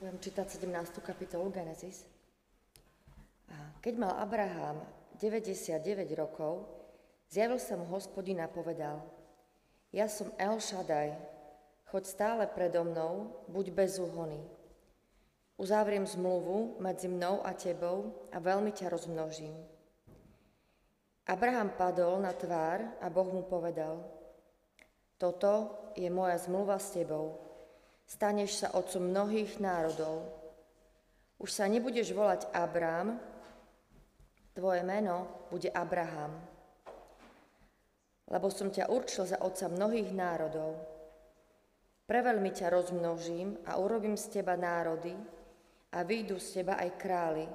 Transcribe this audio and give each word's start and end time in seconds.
Budem 0.00 0.16
čítať 0.16 0.64
17. 0.64 1.04
kapitolu 1.04 1.52
Genesis. 1.52 2.08
Keď 3.84 4.00
mal 4.00 4.16
Abraham 4.16 4.80
99 5.20 5.76
rokov, 6.16 6.64
zjavil 7.28 7.60
sa 7.60 7.76
mu 7.76 7.84
hospodin 7.92 8.40
a 8.40 8.48
povedal, 8.48 9.04
ja 9.92 10.08
som 10.08 10.32
El 10.40 10.56
Shaddai, 10.56 11.12
choď 11.92 12.02
stále 12.08 12.48
predo 12.48 12.80
mnou, 12.80 13.44
buď 13.52 13.76
bezúhony. 13.76 14.40
Uzavriem 15.60 16.08
zmluvu 16.08 16.80
medzi 16.80 17.04
mnou 17.04 17.44
a 17.44 17.52
tebou 17.52 18.24
a 18.32 18.40
veľmi 18.40 18.72
ťa 18.72 18.88
rozmnožím. 18.88 19.52
Abraham 21.28 21.76
padol 21.76 22.24
na 22.24 22.32
tvár 22.32 22.88
a 23.04 23.06
Boh 23.12 23.28
mu 23.28 23.44
povedal, 23.44 24.00
toto 25.20 25.76
je 25.92 26.08
moja 26.08 26.40
zmluva 26.40 26.80
s 26.80 26.88
tebou, 26.96 27.49
staneš 28.10 28.66
sa 28.66 28.74
otcom 28.74 29.06
mnohých 29.06 29.62
národov. 29.62 30.26
Už 31.38 31.54
sa 31.54 31.70
nebudeš 31.70 32.10
volať 32.10 32.50
Abrám, 32.50 33.16
tvoje 34.50 34.82
meno 34.82 35.46
bude 35.48 35.70
Abraham, 35.70 36.34
lebo 38.26 38.50
som 38.50 38.68
ťa 38.68 38.90
určil 38.90 39.30
za 39.30 39.38
otca 39.38 39.70
mnohých 39.70 40.10
národov. 40.10 40.74
Preveľmi 42.10 42.50
ťa 42.50 42.74
rozmnožím 42.74 43.62
a 43.70 43.78
urobím 43.78 44.18
z 44.18 44.42
teba 44.42 44.58
národy 44.58 45.14
a 45.94 46.02
výjdu 46.02 46.42
z 46.42 46.60
teba 46.60 46.82
aj 46.82 46.90
králi. 46.98 47.46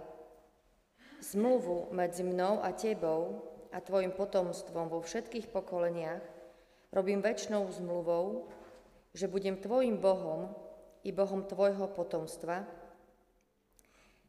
Zmluvu 1.20 1.92
medzi 1.92 2.24
mnou 2.24 2.64
a 2.64 2.72
tebou 2.72 3.44
a 3.76 3.84
tvojim 3.84 4.16
potomstvom 4.16 4.88
vo 4.88 5.04
všetkých 5.04 5.52
pokoleniach 5.52 6.24
robím 6.96 7.20
väčšnou 7.20 7.68
zmluvou, 7.76 8.48
že 9.16 9.32
budem 9.32 9.56
tvojim 9.56 9.96
Bohom 9.96 10.52
i 11.08 11.16
Bohom 11.16 11.48
tvojho 11.48 11.88
potomstva. 11.96 12.68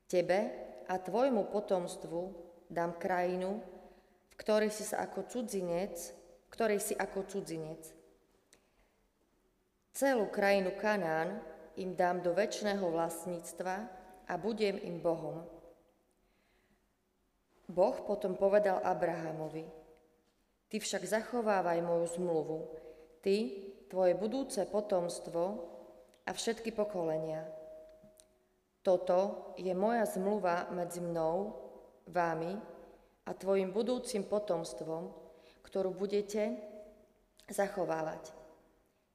Tebe 0.06 0.40
a 0.86 0.94
tvojmu 0.94 1.50
potomstvu 1.50 2.30
dám 2.70 2.94
krajinu, 2.94 3.58
v 4.30 4.34
ktorej 4.38 4.70
si 4.70 4.86
sa 4.86 5.02
ako 5.02 5.26
cudzinec, 5.26 6.14
v 6.46 6.48
ktorej 6.54 6.78
si 6.78 6.94
ako 6.94 7.26
cudzinec. 7.26 7.82
Celú 9.90 10.30
krajinu 10.30 10.78
Kanán 10.78 11.42
im 11.74 11.98
dám 11.98 12.22
do 12.22 12.30
väčšného 12.30 12.86
vlastníctva 12.86 13.76
a 14.30 14.32
budem 14.38 14.78
im 14.86 15.02
Bohom. 15.02 15.42
Boh 17.66 17.96
potom 18.06 18.38
povedal 18.38 18.78
Abrahamovi, 18.86 19.66
Ty 20.66 20.82
však 20.82 21.02
zachovávaj 21.06 21.78
moju 21.82 22.06
zmluvu, 22.18 22.58
ty, 23.22 23.66
tvoje 23.86 24.14
budúce 24.18 24.62
potomstvo 24.66 25.44
a 26.26 26.30
všetky 26.34 26.74
pokolenia. 26.74 27.46
Toto 28.82 29.50
je 29.58 29.74
moja 29.74 30.06
zmluva 30.06 30.70
medzi 30.70 31.02
mnou, 31.02 31.58
vámi 32.06 32.54
a 33.26 33.30
tvojim 33.34 33.74
budúcim 33.74 34.22
potomstvom, 34.22 35.10
ktorú 35.66 35.90
budete 35.90 36.54
zachovávať. 37.50 38.30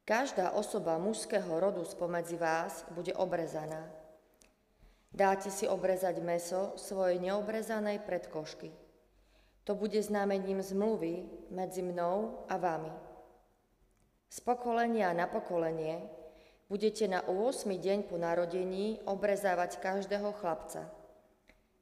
Každá 0.03 0.52
osoba 0.59 1.00
mužského 1.00 1.47
rodu 1.56 1.88
spomedzi 1.88 2.35
vás 2.35 2.83
bude 2.91 3.16
obrezaná. 3.16 3.88
Dáte 5.11 5.52
si 5.52 5.67
obrezať 5.67 6.19
meso 6.23 6.75
svojej 6.75 7.19
neobrezanej 7.19 8.03
predkošky. 8.03 8.72
To 9.67 9.75
bude 9.75 10.00
znamením 10.03 10.63
zmluvy 10.63 11.28
medzi 11.52 11.83
mnou 11.83 12.44
a 12.47 12.56
vami. 12.59 13.11
Z 14.32 14.48
pokolenia 14.48 15.12
na 15.12 15.28
pokolenie 15.28 16.08
budete 16.72 17.04
na 17.04 17.20
8. 17.20 17.68
deň 17.68 18.08
po 18.08 18.16
narodení 18.16 19.04
obrezávať 19.04 19.84
každého 19.84 20.32
chlapca. 20.40 20.88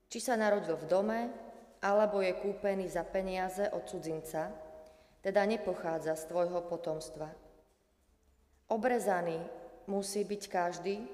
Či 0.10 0.18
sa 0.18 0.34
narodil 0.34 0.74
v 0.74 0.90
dome, 0.90 1.20
alebo 1.78 2.26
je 2.26 2.34
kúpený 2.34 2.90
za 2.90 3.06
peniaze 3.06 3.70
od 3.70 3.86
cudzinca, 3.86 4.50
teda 5.22 5.46
nepochádza 5.46 6.18
z 6.18 6.26
tvojho 6.26 6.66
potomstva. 6.66 7.30
Obrezaný 8.74 9.38
musí 9.86 10.26
byť 10.26 10.42
každý, 10.50 11.06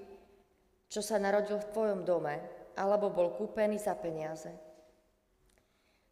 čo 0.87 1.03
sa 1.03 1.19
narodil 1.19 1.59
v 1.59 1.71
tvojom 1.75 2.07
dome, 2.07 2.39
alebo 2.79 3.11
bol 3.11 3.35
kúpený 3.35 3.75
za 3.75 3.91
peniaze. 3.99 4.55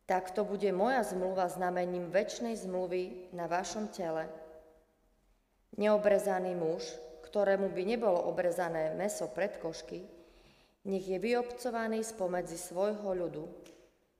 Takto 0.03 0.43
bude 0.43 0.67
moja 0.75 0.99
zmluva 1.07 1.47
znamením 1.47 2.11
väčšnej 2.11 2.59
zmluvy 2.59 3.31
na 3.31 3.47
vašom 3.47 3.87
tele– 3.87 4.27
Neobrezaný 5.73 6.53
muž, 6.53 6.85
ktorému 7.25 7.73
by 7.73 7.81
nebolo 7.81 8.29
obrezané 8.29 8.93
meso 8.93 9.25
pred 9.33 9.57
košky, 9.57 10.05
nech 10.85 11.05
je 11.07 11.17
vyobcovaný 11.17 12.05
spomedzi 12.05 12.61
svojho 12.61 13.09
ľudu. 13.09 13.45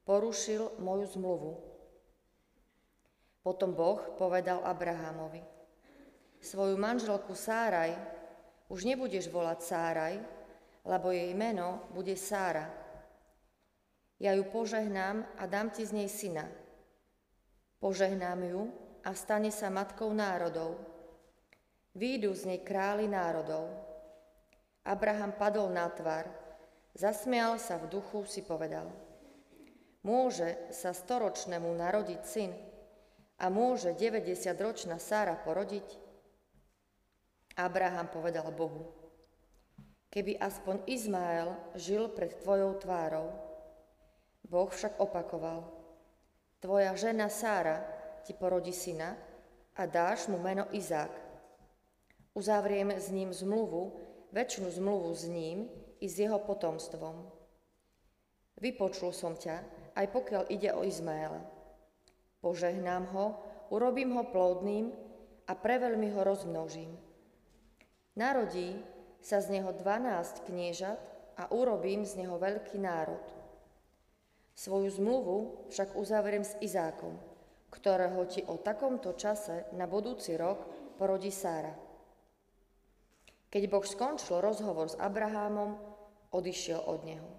Porušil 0.04 0.82
moju 0.82 1.06
zmluvu. 1.14 1.54
Potom 3.44 3.76
Boh 3.76 4.02
povedal 4.18 4.64
Abrahamovi, 4.64 5.44
svoju 6.40 6.80
manželku 6.80 7.36
Sáraj 7.36 7.92
už 8.72 8.88
nebudeš 8.88 9.30
volať 9.30 9.60
Sáraj, 9.62 10.16
lebo 10.88 11.12
jej 11.12 11.32
meno 11.38 11.86
bude 11.94 12.16
Sára. 12.18 12.66
Ja 14.18 14.32
ju 14.34 14.48
požehnám 14.48 15.28
a 15.38 15.44
dám 15.46 15.70
ti 15.70 15.84
z 15.84 15.92
nej 15.92 16.10
syna. 16.10 16.48
Požehnám 17.84 18.42
ju 18.48 18.62
a 19.04 19.12
stane 19.12 19.52
sa 19.52 19.68
matkou 19.68 20.10
národov 20.16 20.93
Výjdu 21.94 22.34
z 22.34 22.50
nej 22.50 22.62
králi 22.66 23.06
národov. 23.06 23.70
Abraham 24.82 25.30
padol 25.38 25.70
na 25.70 25.86
tvár, 25.94 26.26
zasmial 26.98 27.62
sa 27.62 27.78
v 27.78 27.86
duchu, 27.86 28.26
si 28.26 28.42
povedal. 28.42 28.90
Môže 30.02 30.58
sa 30.74 30.90
storočnému 30.90 31.70
narodiť 31.70 32.22
syn 32.26 32.52
a 33.38 33.46
môže 33.54 33.94
90-ročná 33.94 34.98
Sára 34.98 35.38
porodiť? 35.38 35.86
Abraham 37.62 38.10
povedal 38.10 38.50
Bohu, 38.50 38.90
keby 40.10 40.42
aspoň 40.42 40.90
Izmael 40.90 41.54
žil 41.78 42.10
pred 42.10 42.42
tvojou 42.42 42.74
tvárou. 42.82 43.30
Boh 44.50 44.68
však 44.68 44.98
opakoval, 44.98 45.70
tvoja 46.58 46.98
žena 46.98 47.30
Sára 47.30 47.86
ti 48.26 48.34
porodí 48.34 48.74
syna 48.74 49.14
a 49.78 49.86
dáš 49.86 50.26
mu 50.26 50.42
meno 50.42 50.66
Izák. 50.74 51.23
Uzavriem 52.34 52.90
s 52.98 53.14
ním 53.14 53.30
zmluvu, 53.30 53.94
väčšinu 54.34 54.74
zmluvu 54.74 55.14
s 55.14 55.30
ním 55.30 55.70
i 56.02 56.10
s 56.10 56.18
jeho 56.18 56.42
potomstvom. 56.42 57.30
Vypočul 58.58 59.14
som 59.14 59.38
ťa, 59.38 59.62
aj 59.94 60.06
pokiaľ 60.10 60.44
ide 60.50 60.74
o 60.74 60.82
Izmaela. 60.82 61.46
Požehnám 62.42 63.06
ho, 63.14 63.26
urobím 63.70 64.18
ho 64.18 64.26
plodným 64.26 64.90
a 65.46 65.54
preveľmi 65.54 66.10
ho 66.10 66.22
rozmnožím. 66.26 66.98
Narodí 68.18 68.82
sa 69.22 69.38
z 69.38 69.60
neho 69.60 69.70
dvanásť 69.70 70.50
kniežat 70.50 71.00
a 71.38 71.54
urobím 71.54 72.02
z 72.02 72.26
neho 72.26 72.42
veľký 72.42 72.82
národ. 72.82 73.24
Svoju 74.54 74.90
zmluvu 74.90 75.70
však 75.74 75.98
uzavriem 75.98 76.46
s 76.46 76.54
Izákom, 76.62 77.18
ktorého 77.74 78.22
ti 78.30 78.46
o 78.46 78.58
takomto 78.58 79.18
čase 79.18 79.66
na 79.74 79.90
budúci 79.90 80.38
rok 80.38 80.62
porodí 80.98 81.34
Sára. 81.34 81.83
Keď 83.54 83.70
Boh 83.70 83.86
skončil 83.86 84.42
rozhovor 84.42 84.90
s 84.90 84.98
Abrahámom, 84.98 85.78
odišiel 86.34 86.82
od 86.90 87.06
neho. 87.06 87.30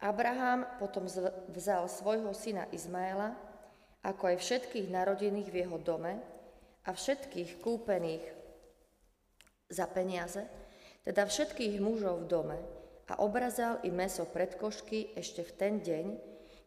Abraham 0.00 0.64
potom 0.80 1.04
vzal 1.52 1.92
svojho 1.92 2.32
syna 2.32 2.64
Izmaela, 2.72 3.36
ako 4.00 4.32
aj 4.32 4.36
všetkých 4.40 4.88
narodených 4.88 5.48
v 5.52 5.58
jeho 5.60 5.76
dome 5.76 6.16
a 6.88 6.90
všetkých 6.96 7.60
kúpených 7.60 8.24
za 9.68 9.84
peniaze, 9.92 10.48
teda 11.04 11.28
všetkých 11.28 11.84
mužov 11.84 12.24
v 12.24 12.30
dome 12.32 12.58
a 13.12 13.20
obrazal 13.20 13.84
i 13.84 13.92
meso 13.92 14.24
pred 14.24 14.56
košky 14.56 15.12
ešte 15.12 15.44
v 15.44 15.52
ten 15.52 15.74
deň, 15.84 16.06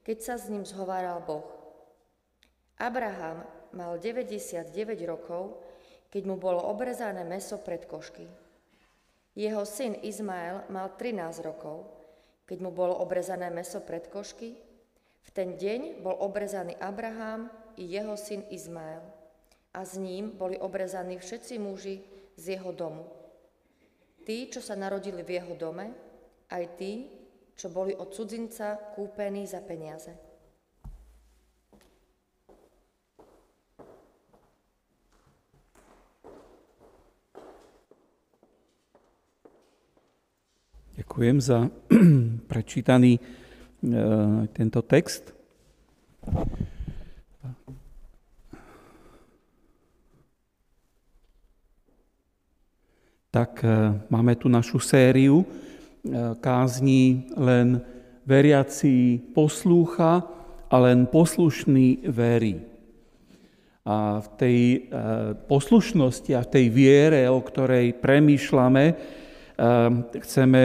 keď 0.06 0.18
sa 0.22 0.36
s 0.38 0.46
ním 0.46 0.62
zhováral 0.62 1.26
Boh. 1.26 1.50
Abraham 2.78 3.50
mal 3.74 3.98
99 3.98 4.70
rokov 5.10 5.71
keď 6.12 6.24
mu 6.28 6.36
bolo 6.36 6.60
obrezané 6.68 7.24
meso 7.24 7.56
pred 7.64 7.88
košky. 7.88 8.28
Jeho 9.32 9.64
syn 9.64 9.96
Izmael 10.04 10.68
mal 10.68 10.92
13 11.00 11.40
rokov, 11.48 11.88
keď 12.44 12.58
mu 12.60 12.76
bolo 12.76 13.00
obrezané 13.00 13.48
meso 13.48 13.80
pred 13.80 14.12
košky. 14.12 14.60
V 15.24 15.30
ten 15.32 15.56
deň 15.56 16.04
bol 16.04 16.20
obrezaný 16.20 16.76
Abraham 16.84 17.48
i 17.80 17.88
jeho 17.88 18.20
syn 18.20 18.44
Izmael 18.52 19.00
a 19.72 19.88
s 19.88 19.96
ním 19.96 20.36
boli 20.36 20.60
obrezaní 20.60 21.16
všetci 21.16 21.56
muži 21.64 22.04
z 22.36 22.60
jeho 22.60 22.76
domu. 22.76 23.08
Tí, 24.28 24.52
čo 24.52 24.60
sa 24.60 24.76
narodili 24.76 25.24
v 25.24 25.40
jeho 25.40 25.56
dome, 25.56 25.96
aj 26.52 26.64
tí, 26.76 27.08
čo 27.56 27.72
boli 27.72 27.96
od 27.96 28.12
cudzinca 28.12 28.76
kúpení 28.94 29.48
za 29.48 29.64
peniaze. 29.64 30.31
Ďakujem 41.12 41.44
za 41.44 41.68
prečítaný 42.56 43.20
e, 43.20 43.22
tento 44.56 44.80
text. 44.80 45.36
Tak 53.28 53.60
e, 53.60 54.00
máme 54.08 54.40
tu 54.40 54.48
našu 54.48 54.80
sériu 54.80 55.44
e, 55.44 55.46
kázni 56.40 57.28
len 57.36 57.84
veriaci 58.24 59.20
poslúcha 59.36 60.24
a 60.72 60.76
len 60.80 61.12
poslušný 61.12 62.08
verí. 62.08 62.64
A 63.84 64.24
v 64.24 64.28
tej 64.40 64.60
poslušnosti 65.52 66.32
a 66.40 66.46
v 66.48 66.52
tej 66.56 66.66
viere, 66.72 67.28
o 67.28 67.44
ktorej 67.44 68.00
premýšľame, 68.00 69.20
chceme 70.18 70.64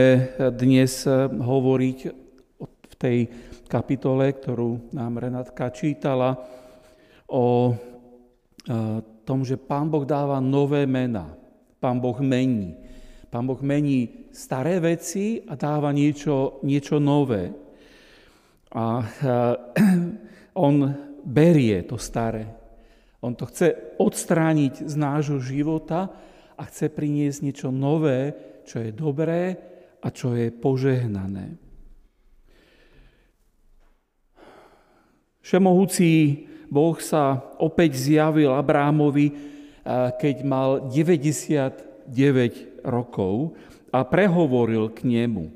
dnes 0.56 1.04
eh, 1.04 1.28
hovoriť 1.28 1.98
v 2.64 2.94
tej 2.96 3.18
kapitole, 3.68 4.32
ktorú 4.32 4.96
nám 4.96 5.20
Renátka 5.20 5.68
čítala, 5.68 6.40
o 7.28 7.74
eh, 7.74 9.04
tom, 9.26 9.44
že 9.44 9.60
Pán 9.60 9.92
Boh 9.92 10.08
dáva 10.08 10.40
nové 10.40 10.88
mena. 10.88 11.28
Pán 11.76 12.00
Boh 12.00 12.16
mení. 12.24 12.72
Pán 13.28 13.44
Boh 13.44 13.60
mení 13.60 14.30
staré 14.32 14.80
veci 14.80 15.44
a 15.44 15.58
dáva 15.58 15.92
niečo, 15.92 16.64
niečo 16.64 16.96
nové. 16.96 17.52
A 18.72 19.04
eh, 19.04 19.54
on 20.66 20.88
berie 21.20 21.84
to 21.84 22.00
staré. 22.00 22.48
On 23.20 23.36
to 23.36 23.44
chce 23.44 23.98
odstrániť 24.00 24.88
z 24.88 24.94
nášho 24.96 25.36
života 25.42 26.08
a 26.56 26.62
chce 26.64 26.88
priniesť 26.88 27.44
niečo 27.44 27.68
nové, 27.68 28.32
čo 28.66 28.82
je 28.82 28.90
dobré 28.90 29.54
a 30.02 30.10
čo 30.10 30.34
je 30.34 30.50
požehnané. 30.50 31.54
Všemohúci 35.46 36.42
Boh 36.66 36.98
sa 36.98 37.38
opäť 37.62 37.94
zjavil 37.94 38.50
Abrámovi, 38.50 39.30
keď 40.18 40.36
mal 40.42 40.90
99 40.90 42.82
rokov 42.82 43.54
a 43.94 44.02
prehovoril 44.02 44.90
k 44.90 45.06
nemu. 45.06 45.54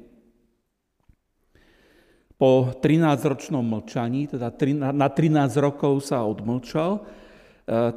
Po 2.38 2.70
13-ročnom 2.78 3.66
mlčaní, 3.66 4.30
teda 4.30 4.54
na 4.94 5.10
13 5.10 5.58
rokov 5.58 6.06
sa 6.06 6.22
odmlčal, 6.22 7.02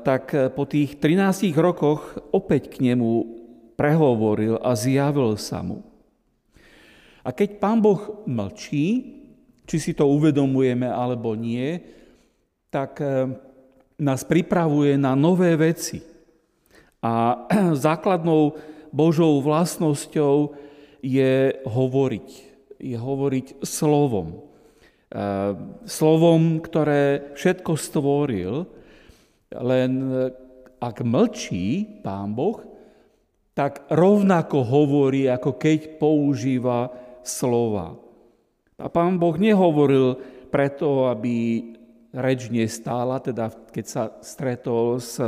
tak 0.02 0.34
po 0.58 0.66
tých 0.66 0.98
13 0.98 1.54
rokoch 1.62 2.18
opäť 2.34 2.74
k 2.74 2.92
nemu 2.92 3.43
prehovoril 3.74 4.60
a 4.62 4.78
zjavil 4.78 5.38
sa 5.38 5.62
mu. 5.66 5.82
A 7.24 7.32
keď 7.32 7.58
pán 7.58 7.80
Boh 7.80 8.24
mlčí, 8.28 9.16
či 9.64 9.78
si 9.80 9.92
to 9.96 10.12
uvedomujeme 10.12 10.88
alebo 10.88 11.34
nie, 11.40 11.80
tak 12.68 13.00
eh, 13.00 13.32
nás 14.02 14.28
pripravuje 14.28 15.00
na 15.00 15.16
nové 15.16 15.56
veci. 15.56 16.04
A 17.00 17.48
základnou 17.88 18.60
Božou 18.92 19.40
vlastnosťou 19.40 20.54
je 21.00 21.56
hovoriť. 21.64 22.30
Je 22.84 22.98
hovoriť 23.00 23.64
slovom. 23.64 24.44
Eh, 25.14 25.52
slovom, 25.88 26.60
ktoré 26.60 27.38
všetko 27.38 27.72
stvoril, 27.80 28.66
len 29.54 29.92
eh, 30.12 30.34
ak 30.84 31.06
mlčí 31.06 31.88
Pán 32.04 32.36
Boh, 32.36 32.73
tak 33.54 33.86
rovnako 33.90 34.66
hovorí, 34.66 35.30
ako 35.30 35.58
keď 35.58 36.02
používa 36.02 36.90
slova. 37.22 37.98
A 38.82 38.90
pán 38.90 39.22
Boh 39.22 39.38
nehovoril 39.38 40.18
preto, 40.50 41.08
aby 41.10 41.70
reč 42.14 42.50
nestála, 42.50 43.22
teda 43.22 43.54
keď 43.74 43.86
sa 43.86 44.04
stretol 44.22 44.98
s 44.98 45.22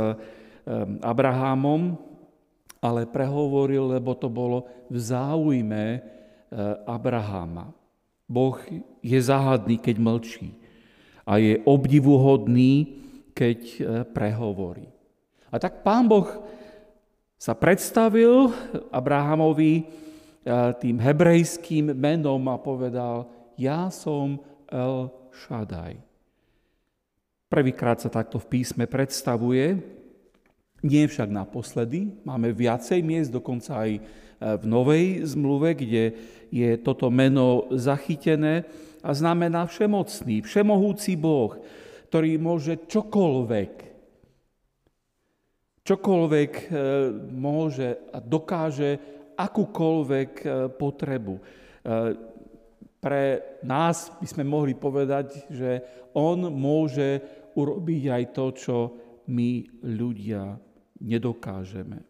Abrahamom, 1.02 1.94
ale 2.82 3.06
prehovoril, 3.06 3.94
lebo 3.94 4.14
to 4.18 4.26
bolo 4.30 4.66
v 4.90 4.98
záujme 4.98 5.84
e, 5.96 6.00
Abrahama. 6.86 7.74
Boh 8.26 8.58
je 9.02 9.18
záhadný, 9.18 9.78
keď 9.78 9.96
mlčí 9.98 10.48
a 11.26 11.42
je 11.42 11.58
obdivuhodný, 11.66 13.02
keď 13.34 13.58
e, 13.58 13.80
prehovorí. 14.06 14.86
A 15.50 15.58
tak 15.58 15.82
pán 15.82 16.06
Boh 16.06 16.26
sa 17.36 17.52
predstavil 17.52 18.48
Abrahamovi 18.88 19.84
eh, 19.84 19.86
tým 20.80 20.96
hebrejským 20.96 21.92
menom 21.92 22.40
a 22.48 22.56
povedal, 22.56 23.28
ja 23.60 23.92
som 23.92 24.40
El 24.68 25.12
Shaddai. 25.32 26.00
Prvýkrát 27.46 28.02
sa 28.02 28.10
takto 28.10 28.42
v 28.42 28.58
písme 28.58 28.90
predstavuje, 28.90 29.78
nie 30.82 31.04
však 31.08 31.30
naposledy, 31.30 32.10
máme 32.26 32.52
viacej 32.52 33.00
miest, 33.04 33.30
dokonca 33.30 33.84
aj 33.84 33.90
eh, 33.96 34.02
v 34.40 34.64
Novej 34.64 35.04
zmluve, 35.28 35.76
kde 35.76 36.04
je 36.48 36.70
toto 36.80 37.12
meno 37.12 37.68
zachytené 37.76 38.64
a 39.04 39.12
znamená 39.12 39.68
všemocný, 39.68 40.40
všemohúci 40.40 41.20
Boh, 41.20 41.52
ktorý 42.08 42.40
môže 42.40 42.80
čokoľvek 42.88 43.85
čokoľvek 45.86 46.52
e, 46.52 46.64
môže 47.30 48.10
a 48.10 48.18
dokáže 48.18 48.98
akúkoľvek 49.38 50.30
e, 50.42 50.46
potrebu. 50.74 51.34
E, 51.38 51.42
pre 52.98 53.24
nás 53.62 54.10
by 54.18 54.26
sme 54.26 54.42
mohli 54.42 54.74
povedať, 54.74 55.46
že 55.46 55.70
on 56.18 56.50
môže 56.50 57.22
urobiť 57.54 58.02
aj 58.10 58.24
to, 58.34 58.46
čo 58.58 58.76
my 59.30 59.62
ľudia 59.86 60.58
nedokážeme. 61.06 62.02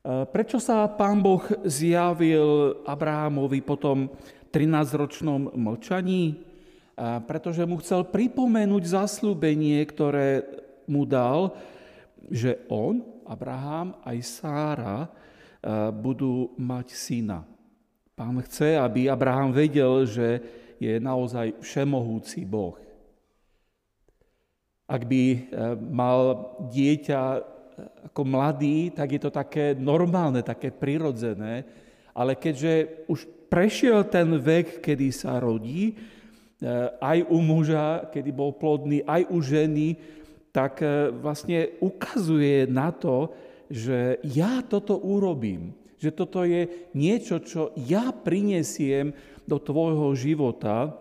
Prečo 0.00 0.56
sa 0.56 0.88
pán 0.88 1.20
Boh 1.20 1.44
zjavil 1.68 2.72
Abrahamovi 2.88 3.60
po 3.60 3.76
tom 3.76 4.08
13-ročnom 4.48 5.52
mlčaní? 5.60 6.40
Pretože 6.96 7.68
mu 7.68 7.76
chcel 7.84 8.08
pripomenúť 8.08 8.96
zaslúbenie, 8.96 9.76
ktoré 9.84 10.59
mu 10.90 11.06
dal, 11.06 11.54
že 12.26 12.58
on, 12.66 13.00
Abraham, 13.24 13.94
aj 14.02 14.18
Sára 14.26 15.06
eh, 15.06 15.08
budú 15.94 16.52
mať 16.58 16.92
syna. 16.92 17.46
Pán 18.18 18.36
chce, 18.44 18.76
aby 18.76 19.08
Abraham 19.08 19.54
vedel, 19.54 20.04
že 20.04 20.42
je 20.82 20.98
naozaj 20.98 21.62
všemohúci 21.62 22.44
Boh. 22.44 22.76
Ak 24.90 25.06
by 25.06 25.22
eh, 25.30 25.40
mal 25.78 26.52
dieťa 26.68 27.22
eh, 27.38 27.42
ako 28.10 28.22
mladý, 28.26 28.90
tak 28.90 29.14
je 29.14 29.20
to 29.22 29.30
také 29.30 29.78
normálne, 29.78 30.42
také 30.42 30.74
prirodzené, 30.74 31.64
ale 32.10 32.34
keďže 32.34 33.06
už 33.06 33.30
prešiel 33.46 34.02
ten 34.10 34.34
vek, 34.34 34.82
kedy 34.82 35.14
sa 35.14 35.38
rodí, 35.38 35.94
aj 37.00 37.24
u 37.32 37.40
muža, 37.40 38.12
kedy 38.12 38.30
bol 38.36 38.52
plodný, 38.52 39.00
aj 39.08 39.32
u 39.32 39.40
ženy, 39.40 39.96
tak 40.50 40.82
e, 40.82 41.14
vlastne 41.14 41.78
ukazuje 41.78 42.66
na 42.66 42.90
to, 42.90 43.30
že 43.70 44.18
ja 44.26 44.66
toto 44.66 44.98
urobím, 44.98 45.74
že 46.00 46.10
toto 46.10 46.42
je 46.42 46.90
niečo, 46.96 47.38
čo 47.38 47.70
ja 47.78 48.10
prinesiem 48.10 49.14
do 49.46 49.62
tvojho 49.62 50.16
života 50.18 50.96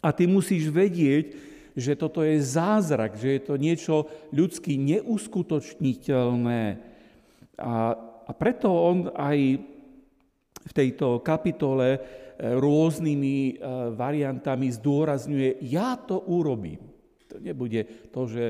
a 0.00 0.08
ty 0.14 0.24
musíš 0.24 0.72
vedieť, 0.72 1.36
že 1.78 1.94
toto 1.94 2.26
je 2.26 2.42
zázrak, 2.42 3.14
že 3.14 3.38
je 3.38 3.40
to 3.44 3.54
niečo 3.54 3.96
ľudsky 4.34 4.74
neuskutočniteľné. 4.78 6.62
A, 7.58 7.94
a 8.26 8.30
preto 8.34 8.66
on 8.72 9.14
aj 9.14 9.38
v 10.68 10.72
tejto 10.74 11.22
kapitole 11.22 11.88
e, 11.94 11.98
rôznymi 12.58 13.36
e, 13.38 13.52
variantami 13.94 14.74
zdôrazňuje, 14.74 15.62
ja 15.70 15.94
to 15.98 16.18
urobím. 16.26 16.82
To 17.30 17.38
nebude 17.38 18.10
to, 18.10 18.26
že 18.26 18.44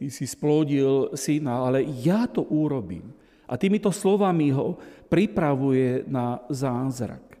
ty 0.00 0.08
si 0.08 0.24
splodil 0.24 1.12
syna, 1.12 1.60
ale 1.68 1.84
ja 2.00 2.24
to 2.24 2.40
urobím. 2.48 3.12
A 3.44 3.60
týmito 3.60 3.92
slovami 3.92 4.48
ho 4.48 4.80
pripravuje 5.12 6.08
na 6.08 6.40
zázrak. 6.48 7.20
E, 7.28 7.36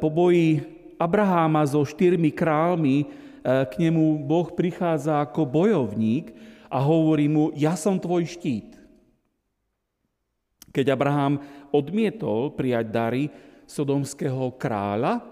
po 0.00 0.08
boji 0.08 0.64
Abraháma 0.96 1.60
so 1.68 1.84
štyrmi 1.84 2.32
králmi 2.32 3.04
e, 3.04 3.06
k 3.44 3.72
nemu 3.76 4.24
Boh 4.24 4.48
prichádza 4.48 5.20
ako 5.20 5.44
bojovník 5.44 6.32
a 6.72 6.80
hovorí 6.80 7.28
mu, 7.28 7.52
ja 7.52 7.76
som 7.76 8.00
tvoj 8.00 8.24
štít. 8.24 8.80
Keď 10.72 10.86
Abraham 10.88 11.36
odmietol 11.68 12.56
prijať 12.56 12.86
dary 12.88 13.24
sodomského 13.68 14.56
kráľa, 14.56 15.20
e, 15.20 15.22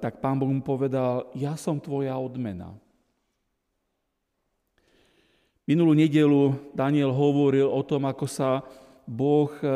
tak 0.00 0.16
pán 0.24 0.40
Boh 0.40 0.48
mu 0.48 0.64
povedal, 0.64 1.28
ja 1.36 1.60
som 1.60 1.76
tvoja 1.76 2.16
odmena. 2.16 2.72
Minulú 5.70 5.94
nedelu 5.94 6.74
Daniel 6.74 7.14
hovoril 7.14 7.70
o 7.70 7.78
tom, 7.86 8.02
ako 8.10 8.26
sa 8.26 8.58
Boh 9.06 9.54
eh, 9.62 9.70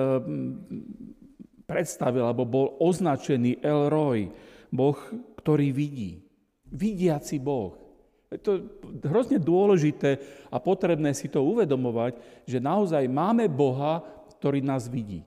predstavil, 1.70 2.26
alebo 2.26 2.42
bol 2.42 2.74
označený 2.82 3.62
El 3.62 3.86
Roy, 3.86 4.26
Boh, 4.74 4.98
ktorý 5.38 5.70
vidí. 5.70 6.18
Vidiaci 6.66 7.38
Boh. 7.38 7.78
Je 8.26 8.42
to 8.42 8.66
hrozne 9.06 9.38
dôležité 9.38 10.18
a 10.50 10.58
potrebné 10.58 11.14
si 11.14 11.30
to 11.30 11.46
uvedomovať, 11.46 12.18
že 12.42 12.58
naozaj 12.58 13.06
máme 13.06 13.46
Boha, 13.46 14.02
ktorý 14.34 14.66
nás 14.66 14.90
vidí. 14.90 15.22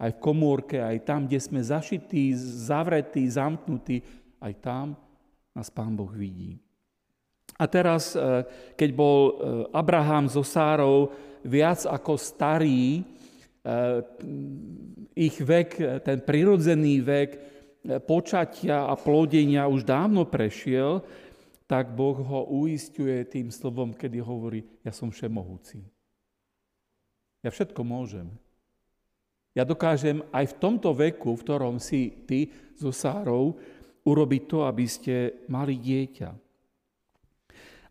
Aj 0.00 0.08
v 0.08 0.22
komórke, 0.24 0.80
aj 0.80 1.04
tam, 1.04 1.28
kde 1.28 1.36
sme 1.36 1.60
zašití, 1.60 2.32
zavretí, 2.64 3.28
zamknutí, 3.28 4.00
aj 4.40 4.52
tam 4.64 4.96
nás 5.52 5.68
Pán 5.68 5.92
Boh 5.92 6.08
vidí. 6.08 6.56
A 7.58 7.64
teraz, 7.66 8.14
e, 8.14 8.46
keď 8.78 8.90
bol 8.94 9.18
e, 9.18 9.32
Abraham 9.74 10.30
so 10.30 10.46
Sárou 10.46 11.10
viac 11.42 11.82
ako 11.90 12.14
starý, 12.14 13.02
e, 13.02 13.04
ich 15.18 15.34
vek, 15.42 16.02
ten 16.06 16.22
prirodzený 16.22 17.02
vek 17.02 17.30
počatia 18.06 18.86
a 18.86 18.94
plodenia 18.94 19.66
už 19.66 19.82
dávno 19.82 20.22
prešiel, 20.30 21.02
tak 21.66 21.90
Boh 21.90 22.14
ho 22.14 22.46
uistuje 22.62 23.26
tým 23.26 23.50
slovom, 23.50 23.90
kedy 23.90 24.22
hovorí, 24.22 24.62
ja 24.86 24.94
som 24.94 25.10
všemohúci. 25.10 25.82
Ja 27.42 27.50
všetko 27.50 27.82
môžem. 27.82 28.30
Ja 29.58 29.66
dokážem 29.66 30.22
aj 30.30 30.54
v 30.54 30.58
tomto 30.62 30.94
veku, 30.94 31.34
v 31.34 31.42
ktorom 31.42 31.76
si 31.82 32.14
ty 32.30 32.54
so 32.78 32.94
Sárou, 32.94 33.58
urobiť 34.06 34.42
to, 34.46 34.58
aby 34.62 34.86
ste 34.86 35.14
mali 35.50 35.74
dieťa. 35.76 36.47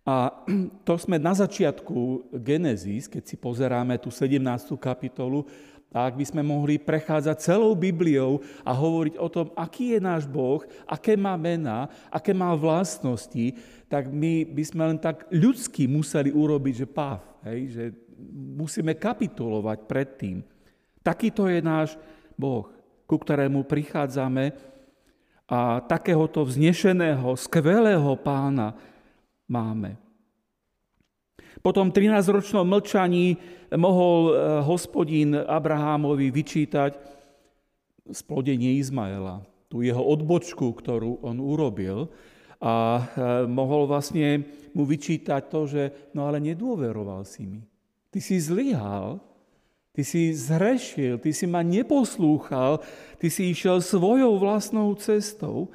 A 0.07 0.31
to 0.87 0.95
sme 0.95 1.19
na 1.19 1.35
začiatku 1.35 2.31
Genesis, 2.39 3.11
keď 3.11 3.23
si 3.27 3.35
pozeráme 3.35 3.99
tú 3.99 4.07
17. 4.07 4.39
kapitolu, 4.79 5.43
a 5.87 6.11
ak 6.11 6.19
by 6.19 6.25
sme 6.27 6.43
mohli 6.43 6.75
prechádzať 6.75 7.37
celou 7.39 7.71
Bibliou 7.71 8.43
a 8.67 8.75
hovoriť 8.75 9.15
o 9.17 9.27
tom, 9.31 9.47
aký 9.55 9.95
je 9.95 9.99
náš 10.03 10.27
Boh, 10.27 10.59
aké 10.83 11.15
má 11.15 11.39
mená, 11.39 11.87
aké 12.11 12.35
má 12.35 12.51
vlastnosti, 12.59 13.55
tak 13.87 14.11
my 14.11 14.43
by 14.51 14.63
sme 14.67 14.83
len 14.93 14.99
tak 14.99 15.23
ľudsky 15.31 15.87
museli 15.87 16.29
urobiť, 16.35 16.73
že 16.83 16.87
páv, 16.91 17.23
hej, 17.47 17.59
že 17.71 17.85
musíme 18.59 18.99
kapitulovať 18.99 19.77
pred 19.87 20.09
tým. 20.19 20.37
Takýto 20.99 21.47
je 21.47 21.63
náš 21.63 21.95
Boh, 22.35 22.67
ku 23.07 23.15
ktorému 23.15 23.63
prichádzame 23.63 24.51
a 25.47 25.79
takéhoto 25.87 26.43
vznešeného, 26.43 27.31
skvelého 27.39 28.11
pána 28.19 28.75
máme. 29.47 29.97
Po 31.61 31.73
tom 31.73 31.89
13-ročnom 31.89 32.63
mlčaní 32.63 33.35
mohol 33.75 34.31
eh, 34.31 34.33
hospodín 34.63 35.35
Abrahámovi 35.35 36.29
vyčítať 36.29 36.95
splodenie 38.07 38.79
Izmaela, 38.79 39.43
tú 39.67 39.83
jeho 39.83 39.99
odbočku, 39.99 40.71
ktorú 40.71 41.25
on 41.25 41.41
urobil 41.41 42.07
a 42.61 43.01
eh, 43.01 43.05
mohol 43.49 43.89
vlastne 43.89 44.45
mu 44.71 44.85
vyčítať 44.85 45.41
to, 45.49 45.65
že 45.65 45.83
no 46.13 46.29
ale 46.29 46.37
nedôveroval 46.39 47.25
si 47.25 47.43
mi. 47.49 47.61
Ty 48.13 48.19
si 48.21 48.37
zlyhal, 48.37 49.19
Ty 49.97 50.05
si 50.05 50.29
zhrešil, 50.29 51.17
ty 51.17 51.33
si 51.33 51.49
ma 51.49 51.65
neposlúchal, 51.65 52.85
ty 53.17 53.33
si 53.33 53.49
išiel 53.49 53.81
svojou 53.81 54.37
vlastnou 54.37 54.93
cestou 54.93 55.73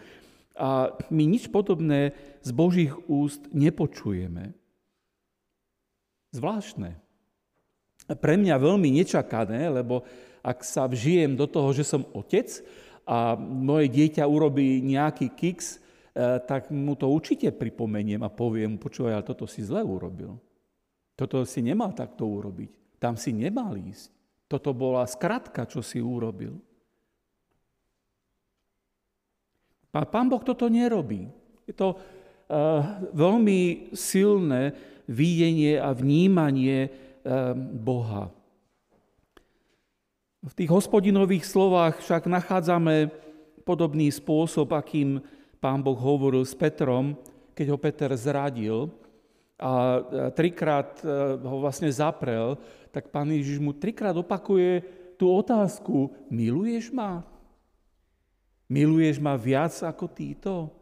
a 0.63 0.95
my 1.11 1.25
nič 1.27 1.51
podobné 1.51 2.15
z 2.39 2.51
Božích 2.55 2.95
úst 3.11 3.51
nepočujeme. 3.51 4.55
Zvláštne. 6.31 7.03
Pre 8.07 8.35
mňa 8.39 8.63
veľmi 8.63 8.95
nečakané, 8.95 9.67
lebo 9.67 10.07
ak 10.39 10.63
sa 10.63 10.87
vžijem 10.87 11.35
do 11.35 11.51
toho, 11.51 11.75
že 11.75 11.83
som 11.83 12.07
otec 12.15 12.47
a 13.03 13.35
moje 13.39 13.91
dieťa 13.91 14.23
urobí 14.23 14.79
nejaký 14.79 15.35
kiks, 15.35 15.79
eh, 15.79 16.39
tak 16.47 16.71
mu 16.71 16.95
to 16.95 17.11
určite 17.11 17.51
pripomeniem 17.51 18.23
a 18.23 18.31
poviem, 18.31 18.79
počúvaj, 18.79 19.19
ale 19.19 19.27
toto 19.27 19.51
si 19.51 19.67
zle 19.67 19.83
urobil. 19.83 20.39
Toto 21.19 21.43
si 21.43 21.59
nemal 21.59 21.91
takto 21.91 22.23
urobiť. 22.23 22.99
Tam 23.03 23.19
si 23.19 23.35
nemal 23.35 23.75
ísť. 23.75 24.15
Toto 24.47 24.71
bola 24.71 25.07
skratka, 25.11 25.67
čo 25.67 25.83
si 25.83 25.99
urobil. 25.99 26.55
Pán 29.93 30.27
Boh 30.33 30.41
toto 30.41 30.73
nerobí. 30.73 31.29
Je 31.69 31.77
to 31.77 31.93
uh, 31.93 32.01
veľmi 33.13 33.93
silné 33.93 34.73
videnie 35.05 35.77
a 35.77 35.93
vnímanie 35.93 36.89
uh, 36.89 37.53
Boha. 37.57 38.33
V 40.43 40.53
tých 40.59 40.73
hospodinových 40.73 41.47
slovách 41.47 42.03
však 42.03 42.27
nachádzame 42.27 43.13
podobný 43.63 44.11
spôsob, 44.11 44.75
akým 44.75 45.23
pán 45.63 45.81
Boh 45.87 45.95
hovoril 45.95 46.43
s 46.43 46.59
Petrom, 46.59 47.15
keď 47.55 47.67
ho 47.71 47.79
Peter 47.79 48.11
zradil 48.19 48.91
a 49.63 50.03
trikrát 50.35 50.99
e, 50.99 51.39
ho 51.39 51.57
vlastne 51.63 51.87
zaprel, 51.87 52.59
tak 52.91 53.15
pán 53.15 53.31
Ježiš 53.31 53.63
mu 53.63 53.71
trikrát 53.71 54.19
opakuje 54.19 54.83
tú 55.15 55.31
otázku, 55.31 56.11
miluješ 56.27 56.91
ma? 56.91 57.23
Miluješ 58.73 59.21
ma 59.21 59.37
viac 59.37 59.77
ako 59.85 60.09
títo? 60.09 60.73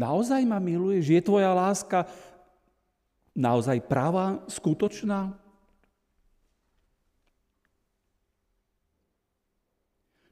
Naozaj 0.00 0.48
ma 0.48 0.56
miluješ? 0.56 1.12
Je 1.12 1.20
tvoja 1.20 1.52
láska 1.52 2.08
naozaj 3.36 3.84
práva, 3.84 4.40
skutočná? 4.48 5.36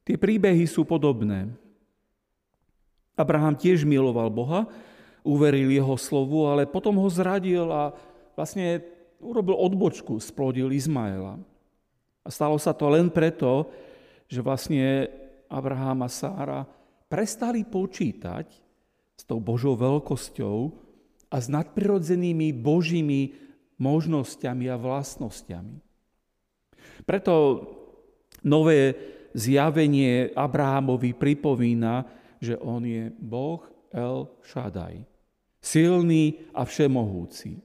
Tie 0.09 0.17
príbehy 0.17 0.65
sú 0.65 0.89
podobné. 0.89 1.53
Abraham 3.13 3.55
tiež 3.55 3.85
miloval 3.85 4.33
Boha, 4.33 4.65
uveril 5.21 5.69
jeho 5.69 5.95
slovu, 6.01 6.49
ale 6.49 6.65
potom 6.65 6.97
ho 6.97 7.09
zradil 7.13 7.69
a 7.69 7.93
vlastne 8.33 8.81
urobil 9.21 9.55
odbočku, 9.61 10.17
splodil 10.17 10.73
Izmaela. 10.73 11.37
A 12.25 12.29
stalo 12.33 12.57
sa 12.57 12.73
to 12.73 12.89
len 12.89 13.13
preto, 13.13 13.69
že 14.27 14.41
vlastne 14.43 15.13
Abraham 15.53 16.03
a 16.03 16.11
Sára 16.11 16.65
prestali 17.13 17.69
počítať 17.69 18.49
s 19.13 19.23
tou 19.29 19.37
Božou 19.37 19.77
veľkosťou 19.77 20.57
a 21.29 21.37
s 21.37 21.53
nadprirodzenými 21.53 22.57
Božími 22.57 23.37
možnosťami 23.77 24.73
a 24.73 24.81
vlastnosťami. 24.81 25.77
Preto 27.05 27.35
nové 28.41 28.97
zjavenie 29.37 30.33
Abrahamovi 30.33 31.13
pripomína, 31.13 32.09
že 32.41 32.57
on 32.57 32.81
je 32.89 33.13
Boh 33.21 33.61
El 33.93 34.33
Shaddai 34.41 35.13
silný 35.63 36.43
a 36.51 36.67
všemohúci. 36.67 37.63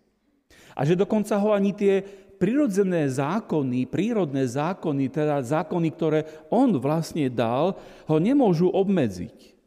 A 0.77 0.85
že 0.85 0.93
dokonca 0.93 1.33
ho 1.41 1.49
ani 1.57 1.73
tie 1.73 2.05
prirodzené 2.37 3.09
zákony, 3.09 3.89
prírodné 3.89 4.45
zákony, 4.45 5.09
teda 5.09 5.41
zákony, 5.41 5.89
ktoré 5.93 6.19
on 6.53 6.77
vlastne 6.77 7.27
dal, 7.27 7.75
ho 8.05 8.17
nemôžu 8.17 8.69
obmedziť. 8.69 9.57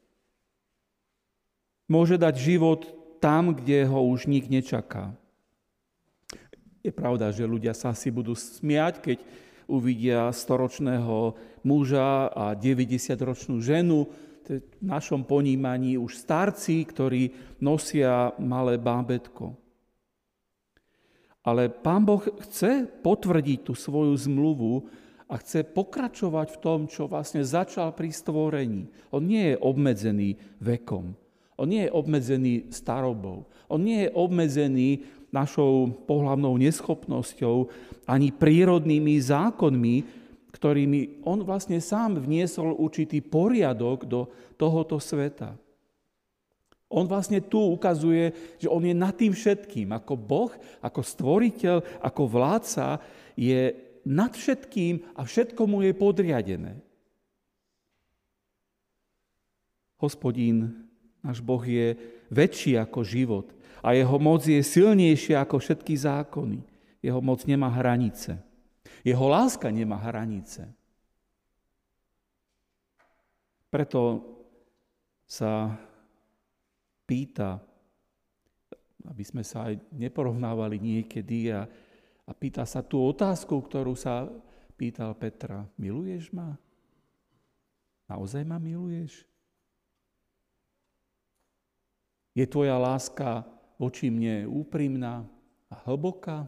Môže 1.91 2.15
dať 2.15 2.35
život 2.39 2.87
tam, 3.19 3.53
kde 3.53 3.85
ho 3.91 4.01
už 4.07 4.31
nik 4.31 4.47
nečaká. 4.47 5.13
Je 6.81 6.95
pravda, 6.95 7.29
že 7.35 7.45
ľudia 7.45 7.77
sa 7.77 7.93
si 7.93 8.09
budú 8.09 8.33
smiať, 8.33 9.05
keď 9.05 9.19
uvidia 9.69 10.33
storočného 10.33 11.37
muža 11.61 12.33
a 12.33 12.57
90-ročnú 12.57 13.61
ženu, 13.61 14.09
v 14.51 14.83
našom 14.83 15.23
ponímaní 15.23 15.95
už 15.95 16.19
starci, 16.19 16.83
ktorí 16.83 17.31
nosia 17.63 18.35
malé 18.43 18.83
bábetko. 18.83 19.55
Ale 21.41 21.73
Pán 21.73 22.05
Boh 22.05 22.21
chce 22.21 22.85
potvrdiť 22.85 23.65
tú 23.65 23.73
svoju 23.73 24.13
zmluvu 24.13 24.85
a 25.31 25.39
chce 25.41 25.65
pokračovať 25.65 26.59
v 26.59 26.61
tom, 26.61 26.79
čo 26.91 27.09
vlastne 27.09 27.41
začal 27.41 27.97
pri 27.97 28.13
stvorení. 28.13 28.91
On 29.15 29.23
nie 29.25 29.55
je 29.55 29.57
obmedzený 29.57 30.37
vekom. 30.61 31.17
On 31.57 31.69
nie 31.69 31.87
je 31.87 31.95
obmedzený 31.95 32.73
starobou. 32.73 33.49
On 33.69 33.81
nie 33.81 34.09
je 34.09 34.11
obmedzený 34.17 35.05
našou 35.31 35.95
pohľavnou 36.05 36.59
neschopnosťou 36.59 37.71
ani 38.11 38.35
prírodnými 38.35 39.15
zákonmi, 39.23 39.97
ktorými 40.51 41.23
on 41.23 41.47
vlastne 41.47 41.79
sám 41.79 42.19
vniesol 42.19 42.75
určitý 42.75 43.23
poriadok 43.23 44.03
do 44.05 44.27
tohoto 44.59 44.99
sveta. 44.99 45.55
On 46.91 47.07
vlastne 47.07 47.39
tu 47.39 47.63
ukazuje, 47.63 48.35
že 48.59 48.67
on 48.67 48.83
je 48.83 48.91
nad 48.91 49.15
tým 49.15 49.31
všetkým. 49.31 49.95
Ako 49.95 50.19
Boh, 50.19 50.51
ako 50.83 51.01
stvoriteľ, 51.07 52.03
ako 52.03 52.23
vládca 52.27 52.99
je 53.39 53.79
nad 54.03 54.35
všetkým 54.35 55.15
a 55.15 55.23
všetko 55.23 55.63
mu 55.71 55.87
je 55.87 55.95
podriadené. 55.95 56.83
Hospodín, 60.03 60.89
náš 61.23 61.39
Boh 61.39 61.63
je 61.63 61.95
väčší 62.27 62.75
ako 62.75 63.07
život 63.07 63.47
a 63.87 63.95
jeho 63.95 64.17
moc 64.19 64.43
je 64.43 64.59
silnejšia 64.59 65.47
ako 65.47 65.63
všetky 65.63 65.95
zákony. 65.95 66.59
Jeho 67.01 67.21
moc 67.23 67.47
nemá 67.47 67.71
hranice. 67.71 68.41
Jeho 69.07 69.31
láska 69.31 69.71
nemá 69.71 69.97
hranice. 69.97 70.69
Preto 73.71 74.27
sa 75.25 75.79
pýta, 77.11 77.59
aby 79.03 79.27
sme 79.27 79.43
sa 79.43 79.67
aj 79.67 79.83
neporovnávali 79.91 80.79
niekedy 80.79 81.51
a, 81.51 81.67
a 82.23 82.31
pýta 82.31 82.63
sa 82.63 82.87
tú 82.87 83.03
otázku, 83.03 83.59
ktorú 83.59 83.99
sa 83.99 84.31
pýtal 84.79 85.11
Petra. 85.19 85.67
Miluješ 85.75 86.31
ma? 86.31 86.55
Naozaj 88.07 88.47
ma 88.47 88.63
miluješ? 88.63 89.27
Je 92.31 92.47
tvoja 92.47 92.79
láska 92.79 93.43
voči 93.75 94.07
mne 94.07 94.47
úprimná 94.47 95.27
a 95.67 95.75
hlboká? 95.91 96.47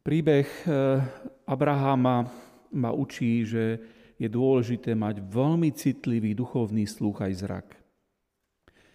Príbeh 0.00 0.48
eh, 0.48 1.00
Abrahama 1.44 2.28
ma 2.72 2.90
učí, 2.92 3.44
že 3.44 3.80
je 4.18 4.28
dôležité 4.30 4.94
mať 4.94 5.22
veľmi 5.22 5.74
citlivý 5.74 6.32
duchovný 6.32 6.86
sluch 6.86 7.22
aj 7.22 7.32
zrak. 7.34 7.68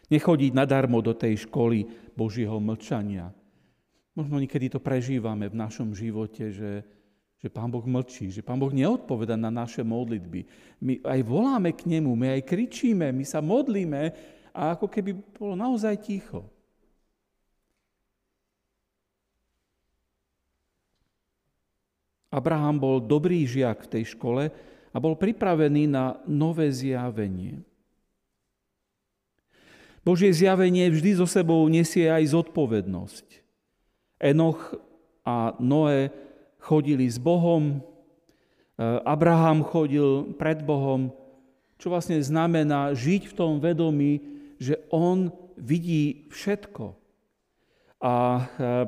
Nechodiť 0.10 0.52
nadarmo 0.56 1.04
do 1.06 1.14
tej 1.14 1.46
školy 1.46 1.86
Božieho 2.18 2.58
mlčania. 2.58 3.30
Možno 4.18 4.42
niekedy 4.42 4.74
to 4.74 4.82
prežívame 4.82 5.46
v 5.48 5.60
našom 5.60 5.94
živote, 5.94 6.50
že, 6.50 6.82
že 7.38 7.48
Pán 7.48 7.70
Boh 7.70 7.86
mlčí, 7.86 8.34
že 8.34 8.42
Pán 8.42 8.58
Boh 8.58 8.74
neodpoveda 8.74 9.38
na 9.38 9.54
naše 9.54 9.86
modlitby. 9.86 10.42
My 10.82 10.94
aj 11.06 11.20
voláme 11.24 11.72
k 11.78 11.86
Nemu, 11.86 12.12
my 12.18 12.40
aj 12.40 12.48
kričíme, 12.50 13.14
my 13.14 13.24
sa 13.24 13.40
modlíme 13.40 14.02
a 14.52 14.74
ako 14.74 14.90
keby 14.90 15.14
bolo 15.14 15.54
naozaj 15.54 15.94
ticho. 16.02 16.48
Abraham 22.30 22.78
bol 22.78 22.98
dobrý 23.02 23.42
žiak 23.46 23.90
v 23.90 23.92
tej 24.00 24.04
škole 24.14 24.54
a 24.90 24.98
bol 24.98 25.14
pripravený 25.18 25.90
na 25.90 26.18
nové 26.26 26.74
zjavenie. 26.74 27.62
Božie 30.02 30.32
zjavenie 30.34 30.90
vždy 30.90 31.22
so 31.22 31.28
sebou 31.30 31.62
nesie 31.70 32.10
aj 32.10 32.34
zodpovednosť. 32.34 33.26
Enoch 34.20 34.74
a 35.22 35.54
Noé 35.62 36.10
chodili 36.58 37.06
s 37.06 37.22
Bohom, 37.22 37.78
e, 37.78 37.80
Abraham 39.06 39.62
chodil 39.62 40.34
pred 40.36 40.66
Bohom, 40.66 41.14
čo 41.80 41.94
vlastne 41.94 42.20
znamená 42.20 42.92
žiť 42.92 43.32
v 43.32 43.38
tom 43.38 43.62
vedomí, 43.62 44.20
že 44.60 44.82
on 44.92 45.32
vidí 45.56 46.28
všetko. 46.32 46.96
A 48.00 48.16
e, 48.16 48.42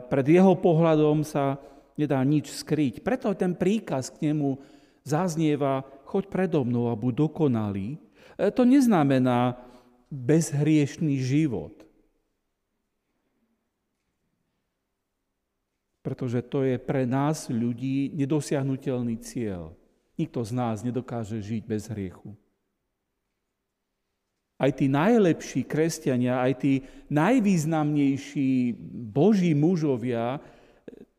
pred 0.08 0.26
jeho 0.28 0.56
pohľadom 0.58 1.24
sa 1.24 1.60
nedá 1.96 2.20
nič 2.24 2.52
skryť. 2.52 3.04
Preto 3.04 3.32
ten 3.36 3.56
príkaz 3.56 4.12
k 4.12 4.32
nemu 4.32 4.60
zaznieva, 5.04 5.86
choď 6.06 6.24
predo 6.28 6.62
mnou 6.66 6.92
a 6.92 6.96
buď 6.96 7.28
dokonalý. 7.28 7.98
E, 8.38 8.52
to 8.52 8.68
neznamená 8.68 9.58
bezhriešný 10.12 11.22
život. 11.24 11.74
Pretože 16.02 16.42
to 16.42 16.66
je 16.66 16.82
pre 16.82 17.06
nás 17.06 17.48
ľudí 17.48 18.10
nedosiahnutelný 18.18 19.22
cieľ. 19.22 19.78
Nikto 20.18 20.42
z 20.42 20.52
nás 20.52 20.82
nedokáže 20.82 21.38
žiť 21.38 21.64
bez 21.64 21.88
hriechu. 21.88 22.34
Aj 24.62 24.70
tí 24.70 24.86
najlepší 24.86 25.66
kresťania, 25.66 26.42
aj 26.46 26.54
tí 26.62 26.74
najvýznamnejší 27.10 28.78
boží 29.10 29.58
mužovia 29.58 30.38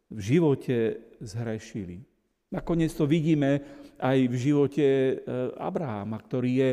v 0.06 0.18
živote 0.18 1.02
zhrešili. 1.18 2.06
Nakoniec 2.52 2.92
to 2.92 3.08
vidíme 3.08 3.64
aj 3.96 4.18
v 4.28 4.34
živote 4.36 4.84
e, 4.84 5.14
Abrahama, 5.56 6.20
ktorý 6.20 6.52
je 6.52 6.70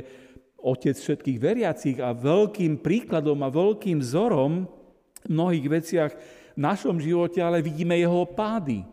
otec 0.59 0.95
všetkých 0.99 1.39
veriacich 1.39 1.97
a 2.03 2.11
veľkým 2.11 2.83
príkladom 2.83 3.39
a 3.39 3.47
veľkým 3.47 4.03
vzorom 4.03 4.67
v 5.23 5.29
mnohých 5.31 5.67
veciach 5.71 6.11
v 6.11 6.59
našom 6.59 6.99
živote, 6.99 7.39
ale 7.39 7.63
vidíme 7.63 7.95
jeho 7.95 8.27
pády, 8.27 8.83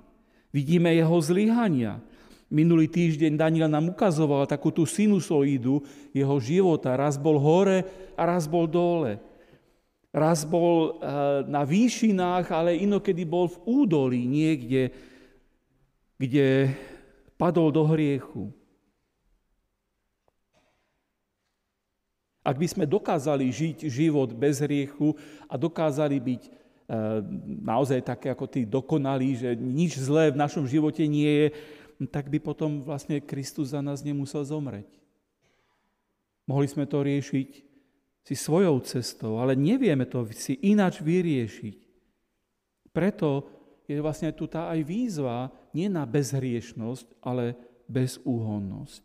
vidíme 0.54 0.94
jeho 0.94 1.18
zlyhania. 1.18 1.98
Minulý 2.46 2.86
týždeň 2.86 3.34
Daniel 3.34 3.66
nám 3.66 3.90
ukazoval 3.90 4.46
takú 4.46 4.70
tú 4.70 4.86
sinusoidu 4.86 5.82
jeho 6.14 6.36
života. 6.38 6.94
Raz 6.94 7.18
bol 7.18 7.42
hore 7.42 7.82
a 8.14 8.22
raz 8.22 8.46
bol 8.46 8.70
dole. 8.70 9.18
Raz 10.14 10.46
bol 10.46 11.02
eh, 11.02 11.42
na 11.50 11.66
výšinách, 11.66 12.46
ale 12.54 12.78
inokedy 12.78 13.26
bol 13.26 13.50
v 13.50 13.58
údolí 13.66 14.22
niekde, 14.22 14.94
kde 16.16 16.72
padol 17.36 17.68
do 17.68 17.84
hriechu. 17.84 18.52
Ak 22.46 22.56
by 22.56 22.66
sme 22.70 22.84
dokázali 22.86 23.50
žiť 23.50 23.90
život 23.90 24.30
bez 24.30 24.62
hriechu 24.62 25.18
a 25.50 25.58
dokázali 25.58 26.16
byť 26.22 26.42
eh, 26.46 26.52
naozaj 27.66 28.00
také 28.06 28.30
ako 28.30 28.46
tí 28.46 28.62
dokonalí, 28.62 29.34
že 29.34 29.58
nič 29.58 29.98
zlé 29.98 30.30
v 30.30 30.40
našom 30.40 30.64
živote 30.64 31.02
nie 31.04 31.26
je, 31.26 31.46
tak 32.12 32.28
by 32.28 32.38
potom 32.38 32.84
vlastne 32.84 33.18
Kristus 33.24 33.72
za 33.72 33.80
nás 33.80 34.04
nemusel 34.04 34.44
zomreť. 34.44 34.86
Mohli 36.46 36.66
sme 36.70 36.84
to 36.86 37.02
riešiť 37.02 37.50
si 38.26 38.34
svojou 38.34 38.82
cestou, 38.82 39.38
ale 39.38 39.54
nevieme 39.54 40.06
to 40.06 40.26
si 40.34 40.58
ináč 40.66 40.98
vyriešiť. 41.02 41.78
Preto 42.90 43.46
je 43.86 43.98
vlastne 44.02 44.34
tu 44.34 44.50
tá 44.50 44.70
aj 44.70 44.82
výzva 44.82 45.50
nie 45.76 45.92
na 45.92 46.08
bezhriešnosť, 46.08 47.20
ale 47.20 47.52
bezúhonnosť. 47.84 49.04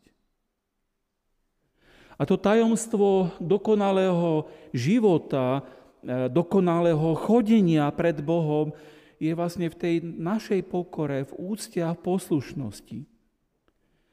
A 2.15 2.23
to 2.23 2.39
tajomstvo 2.39 3.33
dokonalého 3.41 4.47
života, 4.71 5.65
e, 6.05 6.29
dokonalého 6.31 7.17
chodenia 7.17 7.89
pred 7.91 8.23
Bohom 8.23 8.71
je 9.17 9.33
vlastne 9.33 9.67
v 9.67 9.75
tej 9.75 9.95
našej 10.05 10.63
pokore, 10.69 11.27
v 11.27 11.33
úcte 11.35 11.81
a 11.81 11.97
v 11.97 12.03
poslušnosti. 12.05 12.99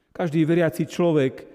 Každý 0.09 0.41
veriaci 0.41 0.89
človek 0.89 1.45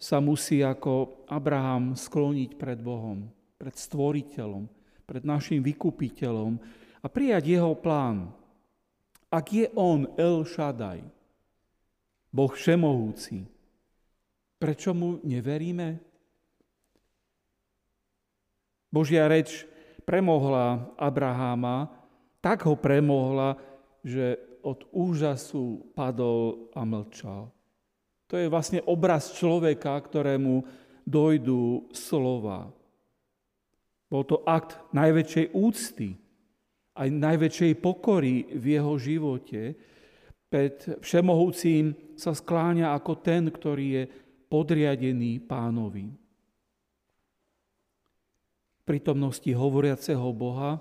sa 0.00 0.16
musí 0.18 0.64
ako 0.64 1.24
Abraham 1.28 1.92
skloniť 1.92 2.56
pred 2.56 2.80
Bohom, 2.80 3.28
pred 3.60 3.76
stvoriteľom, 3.76 4.64
pred 5.04 5.22
našim 5.28 5.60
vykupiteľom 5.60 6.56
a 7.04 7.06
prijať 7.06 7.52
jeho 7.52 7.76
plán. 7.76 8.32
Ak 9.28 9.52
je 9.52 9.68
on 9.76 10.08
El 10.16 10.44
Shaddai, 10.48 11.04
Boh 12.32 12.52
všemohúci, 12.52 13.44
prečo 14.56 14.96
mu 14.96 15.20
neveríme? 15.20 16.00
Božia 18.88 19.28
reč 19.28 19.68
premohla 20.08 20.96
Abraháma, 20.96 21.92
tak 22.40 22.64
ho 22.64 22.72
premohla, 22.72 23.60
že 24.00 24.40
od 24.64 24.88
úžasu 24.88 25.92
padol 25.92 26.72
a 26.72 26.88
mlčal. 26.88 27.52
To 28.28 28.34
je 28.36 28.48
vlastne 28.48 28.80
obraz 28.84 29.32
človeka, 29.36 29.96
ktorému 29.96 30.64
dojdú 31.04 31.92
slova. 31.92 32.68
Bol 34.08 34.24
to 34.24 34.40
akt 34.48 34.80
najväčšej 34.92 35.52
úcty, 35.52 36.16
aj 36.98 37.08
najväčšej 37.14 37.72
pokory 37.78 38.50
v 38.50 38.64
jeho 38.74 38.98
živote. 38.98 39.78
Pred 40.50 40.98
všemohúcim 40.98 41.94
sa 42.18 42.34
skláňa 42.34 42.90
ako 42.98 43.12
ten, 43.22 43.46
ktorý 43.46 43.86
je 44.02 44.04
podriadený 44.50 45.38
pánovi. 45.46 46.10
V 48.74 48.82
prítomnosti 48.82 49.46
hovoriaceho 49.52 50.26
Boha 50.34 50.80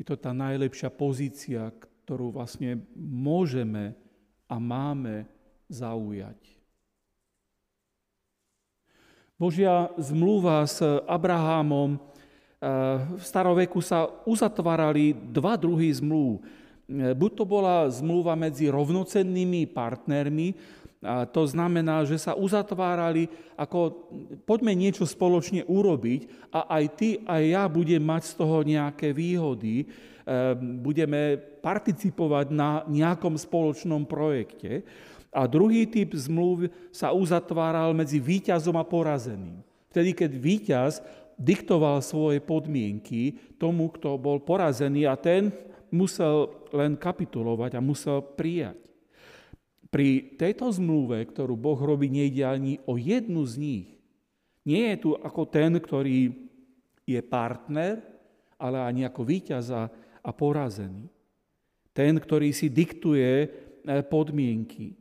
je 0.00 0.08
to 0.08 0.16
tá 0.16 0.32
najlepšia 0.32 0.88
pozícia, 0.88 1.68
ktorú 2.06 2.32
vlastne 2.32 2.80
môžeme 2.96 3.92
a 4.48 4.56
máme 4.56 5.28
zaujať. 5.68 6.38
Božia 9.40 9.88
zmluva 9.96 10.64
s 10.68 10.84
Abrahámom, 11.08 11.96
v 13.16 13.22
staroveku 13.24 13.80
sa 13.80 14.04
uzatvárali 14.28 15.16
dva 15.16 15.56
druhy 15.56 15.88
zmluv. 15.96 16.44
Eh, 16.90 17.14
buď 17.14 17.30
to 17.38 17.44
bola 17.46 17.86
zmluva 17.86 18.34
medzi 18.34 18.66
rovnocennými 18.66 19.70
partnermi, 19.70 20.78
a 21.00 21.24
to 21.24 21.48
znamená, 21.48 22.04
že 22.04 22.20
sa 22.20 22.36
uzatvárali 22.36 23.24
ako 23.56 24.04
poďme 24.44 24.76
niečo 24.76 25.08
spoločne 25.08 25.64
urobiť 25.64 26.52
a 26.52 26.76
aj 26.76 26.84
ty, 26.92 27.08
aj 27.24 27.42
ja 27.48 27.64
budem 27.72 28.04
mať 28.04 28.22
z 28.28 28.32
toho 28.36 28.60
nejaké 28.60 29.16
výhody, 29.16 29.88
eh, 29.88 30.52
budeme 30.60 31.40
participovať 31.64 32.52
na 32.52 32.84
nejakom 32.84 33.38
spoločnom 33.40 34.04
projekte. 34.04 34.84
A 35.30 35.46
druhý 35.46 35.86
typ 35.86 36.10
zmluv 36.12 36.68
sa 36.90 37.14
uzatváral 37.14 37.94
medzi 37.94 38.18
víťazom 38.18 38.74
a 38.74 38.84
porazeným. 38.84 39.62
Vtedy, 39.94 40.10
keď 40.14 40.30
víťaz 40.36 40.92
diktoval 41.40 42.04
svoje 42.04 42.44
podmienky 42.44 43.56
tomu, 43.56 43.88
kto 43.88 44.20
bol 44.20 44.44
porazený 44.44 45.08
a 45.08 45.16
ten 45.16 45.48
musel 45.88 46.68
len 46.76 47.00
kapitulovať 47.00 47.80
a 47.80 47.80
musel 47.80 48.20
prijať. 48.20 48.76
Pri 49.90 50.38
tejto 50.38 50.70
zmluve, 50.70 51.18
ktorú 51.26 51.58
Boh 51.58 51.80
robí, 51.80 52.06
nejde 52.06 52.46
ani 52.46 52.78
o 52.86 52.94
jednu 52.94 53.42
z 53.42 53.54
nich. 53.58 53.88
Nie 54.62 54.94
je 54.94 55.08
tu 55.08 55.10
ako 55.18 55.50
ten, 55.50 55.74
ktorý 55.74 56.30
je 57.02 57.20
partner, 57.26 57.98
ale 58.54 58.78
ani 58.84 59.02
ako 59.08 59.26
víťaz 59.26 59.72
a, 59.72 59.88
porazený. 60.30 61.10
Ten, 61.90 62.20
ktorý 62.22 62.54
si 62.54 62.70
diktuje 62.70 63.32
eh, 63.42 64.04
podmienky. 64.06 64.99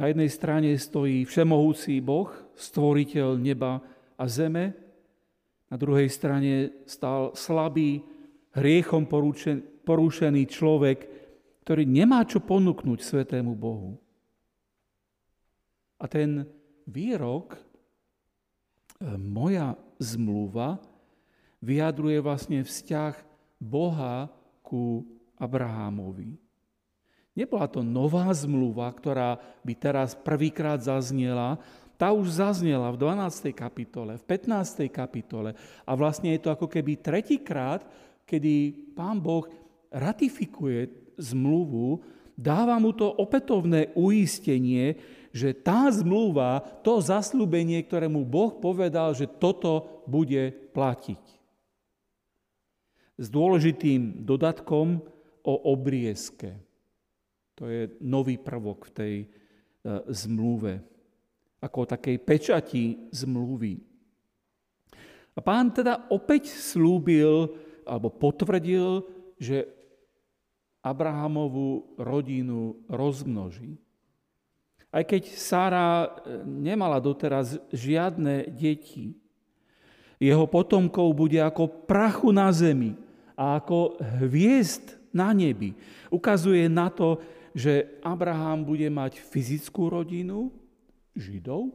Na 0.00 0.08
jednej 0.08 0.32
strane 0.32 0.72
stojí 0.80 1.28
všemohúci 1.28 2.00
Boh, 2.00 2.32
stvoriteľ 2.56 3.36
neba 3.36 3.84
a 4.16 4.24
zeme, 4.24 4.72
na 5.68 5.76
druhej 5.76 6.08
strane 6.08 6.72
stal 6.88 7.36
slabý, 7.36 8.00
hriechom 8.56 9.04
porušený 9.84 10.42
človek, 10.48 10.98
ktorý 11.68 11.84
nemá 11.84 12.24
čo 12.24 12.40
ponúknuť 12.40 12.98
svetému 12.98 13.52
Bohu. 13.52 14.00
A 16.00 16.08
ten 16.08 16.48
výrok, 16.88 17.54
e, 17.54 17.60
moja 19.20 19.76
zmluva, 20.00 20.80
vyjadruje 21.60 22.24
vlastne 22.24 22.64
vzťah 22.64 23.14
Boha 23.60 24.32
ku 24.64 25.04
Abrahámovi. 25.36 26.49
Nebola 27.38 27.70
to 27.70 27.86
nová 27.86 28.26
zmluva, 28.34 28.90
ktorá 28.90 29.38
by 29.62 29.74
teraz 29.78 30.18
prvýkrát 30.18 30.82
zaznela, 30.82 31.62
tá 31.94 32.10
už 32.10 32.40
zaznela 32.40 32.90
v 32.90 33.00
12. 33.00 33.52
kapitole, 33.52 34.16
v 34.16 34.24
15. 34.24 34.88
kapitole 34.88 35.52
a 35.84 35.92
vlastne 35.92 36.32
je 36.32 36.40
to 36.40 36.50
ako 36.50 36.66
keby 36.66 36.96
tretíkrát, 36.96 37.84
kedy 38.24 38.72
pán 38.96 39.20
Boh 39.20 39.44
ratifikuje 39.92 40.88
zmluvu, 41.20 42.00
dáva 42.34 42.80
mu 42.80 42.96
to 42.96 43.04
opätovné 43.04 43.92
uistenie, 43.92 44.96
že 45.30 45.54
tá 45.54 45.86
zmluva, 45.92 46.64
to 46.82 46.98
zaslúbenie, 46.98 47.84
ktoré 47.84 48.08
mu 48.10 48.26
Boh 48.26 48.58
povedal, 48.58 49.14
že 49.14 49.28
toto 49.28 50.02
bude 50.08 50.50
platiť. 50.72 51.22
S 53.20 53.26
dôležitým 53.28 54.24
dodatkom 54.24 55.04
o 55.44 55.54
obriezke. 55.68 56.69
To 57.60 57.68
je 57.68 57.92
nový 58.00 58.40
prvok 58.40 58.88
v 58.88 58.94
tej 58.96 59.14
e, 59.20 59.26
zmluve, 60.08 60.80
ako 61.60 61.84
takej 61.84 62.16
pečati 62.24 63.12
zmluvy. 63.12 63.76
A 65.36 65.44
pán 65.44 65.68
teda 65.68 66.08
opäť 66.08 66.48
slúbil 66.48 67.52
alebo 67.84 68.08
potvrdil, 68.08 69.04
že 69.36 69.68
Abrahamovú 70.80 72.00
rodinu 72.00 72.80
rozmnoží. 72.88 73.76
Aj 74.88 75.04
keď 75.04 75.22
Sára 75.36 76.08
e, 76.08 76.08
nemala 76.48 76.96
doteraz 76.96 77.60
žiadne 77.76 78.48
deti, 78.56 79.12
jeho 80.16 80.48
potomkov 80.48 81.12
bude 81.12 81.36
ako 81.44 81.68
prachu 81.84 82.32
na 82.32 82.48
zemi 82.56 82.96
a 83.36 83.60
ako 83.60 84.00
hviezd 84.24 84.96
na 85.12 85.36
nebi. 85.36 85.76
Ukazuje 86.08 86.64
na 86.72 86.88
to, 86.88 87.20
že 87.54 87.98
Abraham 88.06 88.62
bude 88.62 88.86
mať 88.90 89.18
fyzickú 89.18 89.90
rodinu, 89.90 90.50
Židov, 91.14 91.74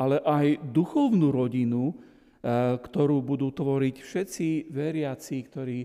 ale 0.00 0.18
aj 0.24 0.72
duchovnú 0.72 1.28
rodinu, 1.30 1.92
eh, 1.92 2.76
ktorú 2.80 3.20
budú 3.20 3.52
tvoriť 3.52 3.96
všetci 4.00 4.72
veriaci, 4.72 5.36
ktorí 5.46 5.78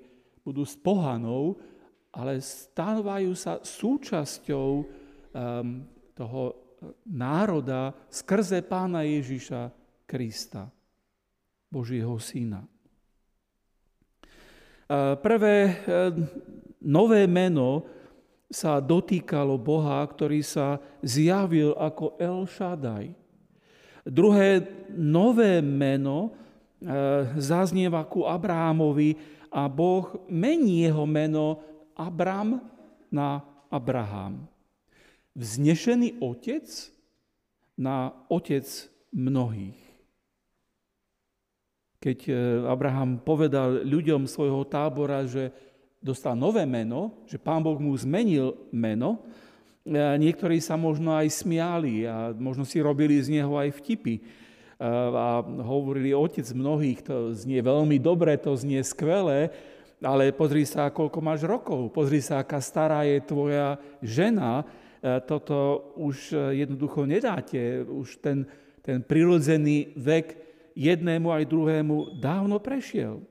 budú 0.48 0.64
s 0.64 0.80
pohanou, 0.80 1.60
ale 2.16 2.40
stávajú 2.40 3.36
sa 3.36 3.60
súčasťou 3.60 4.70
ehm, 5.36 5.86
toho 6.16 6.56
národa 7.06 7.94
skrze 8.10 8.64
pána 8.64 9.04
Ježiša 9.04 9.70
Krista, 10.08 10.72
Božieho 11.68 12.16
syna. 12.18 12.64
Eh, 14.88 15.14
prvé 15.20 15.56
eh, 15.68 15.76
nové 16.80 17.28
meno 17.28 17.84
sa 18.48 18.80
dotýkalo 18.80 19.60
Boha, 19.60 20.00
ktorý 20.08 20.40
sa 20.40 20.80
zjavil 21.04 21.76
ako 21.76 22.16
El 22.16 22.48
Shaddai. 22.48 23.12
Druhé 24.08 24.64
nové 24.96 25.60
meno 25.60 26.32
e, 26.80 26.88
zaznieva 27.36 28.08
ku 28.08 28.24
Abrahamovi 28.24 29.20
a 29.52 29.68
Boh 29.68 30.24
mení 30.32 30.88
jeho 30.88 31.04
meno 31.04 31.60
Abram 31.92 32.64
na 33.12 33.44
Abraham. 33.68 34.48
Vznešený 35.36 36.24
otec 36.24 36.64
na 37.76 38.16
otec 38.32 38.64
mnohých. 39.12 39.80
Keď 42.00 42.20
e, 42.32 42.34
Abraham 42.64 43.20
povedal 43.20 43.84
ľuďom 43.84 44.24
svojho 44.24 44.64
tábora, 44.72 45.28
že 45.28 45.52
dostal 46.00 46.38
nové 46.38 46.64
meno, 46.64 47.26
že 47.26 47.42
pán 47.42 47.62
Boh 47.66 47.78
mu 47.78 47.94
zmenil 47.98 48.56
meno. 48.70 49.22
Niektorí 49.88 50.60
sa 50.60 50.76
možno 50.76 51.16
aj 51.16 51.32
smiali 51.32 52.04
a 52.04 52.36
možno 52.36 52.68
si 52.68 52.84
robili 52.84 53.16
z 53.24 53.40
neho 53.40 53.56
aj 53.56 53.72
vtipy. 53.80 54.20
A 54.78 55.42
hovorili, 55.42 56.14
otec 56.14 56.46
mnohých, 56.54 57.02
to 57.02 57.34
znie 57.34 57.64
veľmi 57.64 57.98
dobre, 57.98 58.38
to 58.38 58.54
znie 58.54 58.84
skvelé, 58.86 59.50
ale 59.98 60.30
pozri 60.30 60.68
sa, 60.68 60.94
koľko 60.94 61.18
máš 61.24 61.48
rokov, 61.50 61.90
pozri 61.90 62.22
sa, 62.22 62.46
aká 62.46 62.62
stará 62.62 63.02
je 63.02 63.18
tvoja 63.26 63.82
žena, 64.06 64.62
toto 65.26 65.90
už 65.98 66.36
jednoducho 66.54 67.10
nedáte, 67.10 67.82
už 67.82 68.22
ten, 68.22 68.46
ten 68.86 69.02
prirodzený 69.02 69.98
vek 69.98 70.38
jednému 70.78 71.34
aj 71.34 71.50
druhému 71.50 72.22
dávno 72.22 72.62
prešiel. 72.62 73.26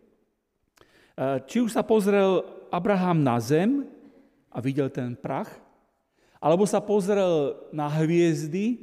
Či 1.47 1.63
už 1.63 1.71
sa 1.71 1.87
pozrel 1.87 2.43
Abraham 2.71 3.23
na 3.23 3.37
zem 3.39 3.87
a 4.51 4.59
videl 4.63 4.89
ten 4.89 5.13
prach, 5.19 5.51
alebo 6.41 6.65
sa 6.69 6.81
pozrel 6.81 7.57
na 7.73 7.89
hviezdy, 7.89 8.77
e, 8.77 8.79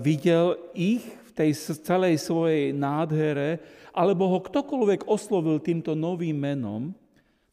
videl 0.00 0.56
ich 0.76 1.02
v 1.02 1.30
tej 1.32 1.50
celej 1.80 2.20
svojej 2.20 2.72
nádhere, 2.76 3.60
alebo 3.92 4.28
ho 4.28 4.38
ktokoľvek 4.40 5.08
oslovil 5.08 5.60
týmto 5.60 5.92
novým 5.92 6.36
menom, 6.36 6.92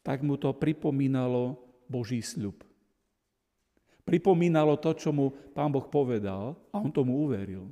tak 0.00 0.24
mu 0.24 0.36
to 0.40 0.52
pripomínalo 0.56 1.60
Boží 1.84 2.24
sľub. 2.24 2.64
Pripomínalo 4.04 4.80
to, 4.80 4.96
čo 4.96 5.12
mu 5.12 5.30
pán 5.52 5.70
Boh 5.70 5.84
povedal 5.84 6.56
a 6.72 6.76
on 6.80 6.90
tomu 6.90 7.20
uveril. 7.28 7.68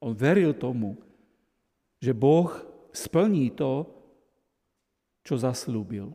On 0.00 0.10
veril 0.16 0.56
tomu, 0.56 0.98
že 2.00 2.10
Boh 2.16 2.50
splní 2.90 3.52
to, 3.54 3.86
čo 5.24 5.40
zaslúbil. 5.40 6.12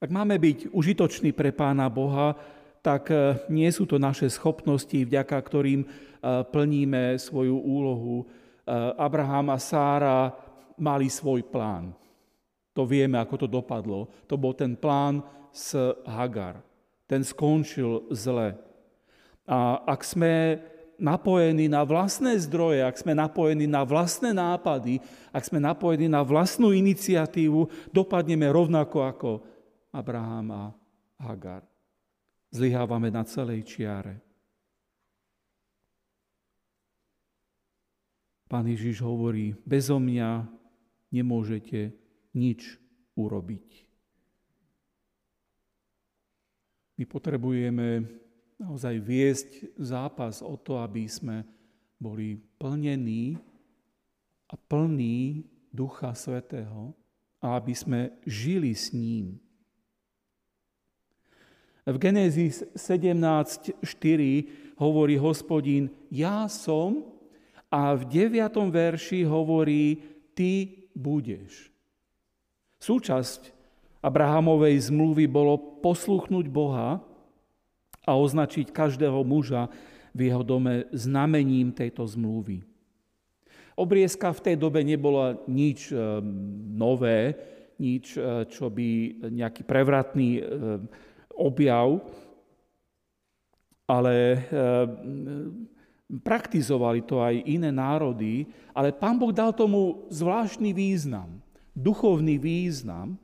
Ak 0.00 0.08
máme 0.08 0.40
byť 0.40 0.72
užitoční 0.72 1.36
pre 1.36 1.52
Pána 1.52 1.84
Boha, 1.92 2.32
tak 2.80 3.12
e, 3.12 3.36
nie 3.52 3.68
sú 3.68 3.84
to 3.84 4.00
naše 4.00 4.32
schopnosti, 4.32 4.96
vďaka 4.96 5.36
ktorým 5.36 5.84
e, 5.84 5.88
plníme 6.24 7.20
svoju 7.20 7.60
úlohu. 7.60 8.24
E, 8.24 8.26
Abraham 8.96 9.52
a 9.52 9.60
Sára 9.60 10.32
mali 10.80 11.12
svoj 11.12 11.44
plán. 11.44 11.92
To 12.72 12.88
vieme, 12.88 13.20
ako 13.20 13.44
to 13.44 13.46
dopadlo. 13.52 14.08
To 14.24 14.40
bol 14.40 14.56
ten 14.56 14.72
plán 14.72 15.20
s 15.52 15.76
Hagar. 16.08 16.64
Ten 17.04 17.20
skončil 17.20 18.08
zle. 18.08 18.56
A 19.44 19.84
ak 19.84 20.00
sme 20.00 20.64
napojení 20.96 21.68
na 21.68 21.84
vlastné 21.84 22.40
zdroje, 22.40 22.80
ak 22.80 22.96
sme 22.96 23.12
napojení 23.12 23.68
na 23.68 23.84
vlastné 23.84 24.32
nápady, 24.32 25.04
ak 25.28 25.44
sme 25.44 25.60
napojení 25.60 26.08
na 26.08 26.24
vlastnú 26.24 26.72
iniciatívu, 26.72 27.92
dopadneme 27.92 28.48
rovnako 28.48 28.98
ako 29.04 29.30
Abraham 29.90 30.46
a 30.54 30.64
Hagar. 31.18 31.66
Zlyhávame 32.50 33.10
na 33.10 33.22
celej 33.26 33.66
čiare. 33.66 34.22
Pán 38.50 38.66
Ježiš 38.66 38.98
hovorí, 39.06 39.54
bezo 39.62 40.02
mňa 40.02 40.42
nemôžete 41.14 41.94
nič 42.34 42.74
urobiť. 43.14 43.86
My 46.98 47.04
potrebujeme 47.06 48.10
naozaj 48.58 48.94
viesť 48.98 49.50
zápas 49.78 50.42
o 50.42 50.58
to, 50.58 50.82
aby 50.82 51.06
sme 51.06 51.46
boli 51.96 52.42
plnení 52.58 53.38
a 54.50 54.54
plní 54.58 55.46
Ducha 55.70 56.10
Svetého 56.18 56.90
a 57.38 57.54
aby 57.54 57.72
sme 57.72 58.18
žili 58.26 58.74
s 58.74 58.90
ním. 58.90 59.38
V 61.90 61.98
Genézis 61.98 62.62
17.4 62.78 63.82
hovorí 64.78 65.18
hospodín, 65.18 65.90
ja 66.06 66.46
som, 66.46 67.02
a 67.66 67.94
v 67.98 68.30
9. 68.30 68.46
verši 68.70 69.26
hovorí, 69.26 69.98
ty 70.34 70.86
budeš. 70.94 71.70
Súčasť 72.78 73.50
Abrahamovej 74.00 74.90
zmluvy 74.90 75.26
bolo 75.26 75.82
posluchnúť 75.82 76.46
Boha 76.46 77.02
a 78.06 78.10
označiť 78.14 78.70
každého 78.70 79.20
muža 79.26 79.68
v 80.14 80.30
jeho 80.30 80.42
dome 80.46 80.86
znamením 80.94 81.70
tejto 81.74 82.06
zmluvy. 82.06 82.62
Obriezka 83.78 84.30
v 84.34 84.44
tej 84.50 84.56
dobe 84.58 84.82
nebola 84.82 85.38
nič 85.46 85.90
e, 85.90 85.96
nové, 86.74 87.34
nič, 87.80 88.18
e, 88.18 88.44
čo 88.50 88.68
by 88.68 88.88
nejaký 89.30 89.62
prevratný 89.64 90.30
e, 90.36 90.42
objav, 91.40 92.04
ale 93.88 94.44
praktizovali 96.20 97.00
to 97.06 97.24
aj 97.24 97.34
iné 97.48 97.72
národy, 97.72 98.44
ale 98.76 98.92
pán 98.92 99.16
Boh 99.16 99.32
dal 99.32 99.56
tomu 99.56 100.06
zvláštny 100.12 100.76
význam, 100.76 101.40
duchovný 101.72 102.36
význam, 102.36 103.16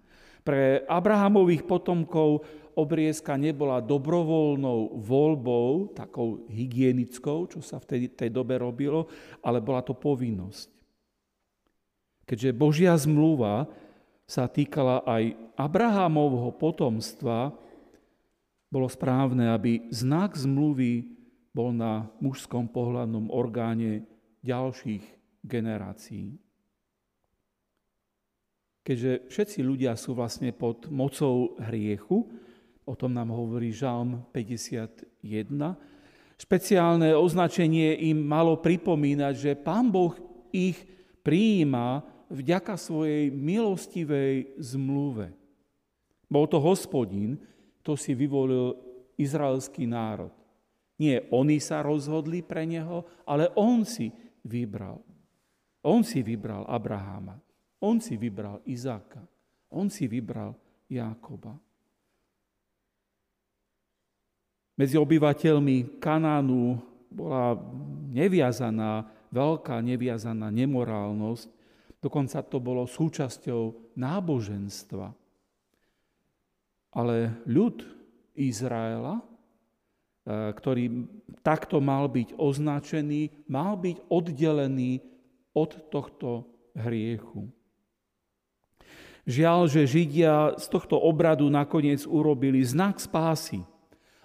pre 0.47 0.87
Abrahamových 0.87 1.67
potomkov 1.67 2.47
obriezka 2.79 3.35
nebola 3.35 3.83
dobrovoľnou 3.83 4.95
voľbou, 5.03 5.91
takou 5.91 6.47
hygienickou, 6.47 7.51
čo 7.51 7.59
sa 7.59 7.83
v 7.83 7.87
tej, 7.91 8.01
tej 8.15 8.31
dobe 8.31 8.55
robilo, 8.55 9.11
ale 9.43 9.59
bola 9.59 9.83
to 9.83 9.91
povinnosť. 9.91 10.71
Keďže 12.23 12.51
Božia 12.55 12.95
zmluva 12.95 13.67
sa 14.23 14.47
týkala 14.47 15.03
aj 15.03 15.35
Abrahamovho 15.59 16.55
potomstva, 16.55 17.51
bolo 18.77 18.93
správne, 18.93 19.49
aby 19.49 19.89
znak 19.89 20.37
zmluvy 20.37 21.09
bol 21.57 21.73
na 21.73 22.13
mužskom 22.21 22.69
pohľadnom 22.69 23.33
orgáne 23.33 24.05
ďalších 24.45 25.05
generácií 25.41 26.37
keďže 28.87 29.27
všetci 29.27 29.59
ľudia 29.67 29.99
sú 29.99 30.15
vlastne 30.15 30.55
pod 30.55 30.87
mocou 30.87 31.59
hriechu, 31.59 32.23
o 32.87 32.95
tom 32.95 33.11
nám 33.11 33.35
hovorí 33.35 33.75
Žalm 33.75 34.31
51, 34.31 35.19
špeciálne 36.39 37.11
označenie 37.19 37.99
im 38.07 38.23
malo 38.23 38.63
pripomínať, 38.63 39.35
že 39.35 39.59
Pán 39.59 39.91
Boh 39.91 40.15
ich 40.55 40.79
prijíma 41.27 42.07
vďaka 42.31 42.79
svojej 42.79 43.35
milostivej 43.35 44.55
zmluve. 44.63 45.35
Bol 46.31 46.47
to 46.47 46.63
hospodín, 46.63 47.43
kto 47.87 47.95
si 47.95 48.19
vyvolil 48.19 48.75
izraelský 49.15 49.87
národ. 49.87 50.35
Nie 50.99 51.23
oni 51.31 51.63
sa 51.63 51.87
rozhodli 51.87 52.43
pre 52.43 52.67
neho, 52.67 53.07
ale 53.23 53.47
on 53.55 53.87
si 53.87 54.11
vybral. 54.43 54.99
On 55.87 56.03
si 56.03 56.19
vybral 56.19 56.67
Abraháma. 56.67 57.39
On 57.79 58.03
si 58.03 58.19
vybral 58.19 58.59
Izáka. 58.67 59.23
On 59.71 59.87
si 59.87 60.11
vybral 60.11 60.59
Jákoba. 60.91 61.55
Medzi 64.75 64.99
obyvateľmi 64.99 66.03
Kanánu 66.03 66.83
bola 67.07 67.55
neviazaná, 68.11 69.07
veľká 69.31 69.79
neviazaná 69.79 70.51
nemorálnosť, 70.51 71.47
dokonca 72.03 72.43
to 72.51 72.59
bolo 72.59 72.83
súčasťou 72.83 73.95
náboženstva. 73.95 75.26
Ale 76.97 77.37
ľud 77.45 77.85
Izraela, 78.33 79.21
e, 79.21 79.25
ktorý 80.57 81.05
takto 81.45 81.77
mal 81.85 82.09
byť 82.09 82.41
označený, 82.41 83.45
mal 83.53 83.77
byť 83.77 83.97
oddelený 84.09 85.05
od 85.53 85.77
tohto 85.93 86.49
hriechu. 86.73 87.53
Žiaľ, 89.27 89.61
že 89.67 89.91
Židia 89.91 90.55
z 90.55 90.67
tohto 90.71 91.03
obradu 91.03 91.51
nakoniec 91.51 92.07
urobili 92.07 92.63
znak 92.63 93.03
spásy. 93.03 93.67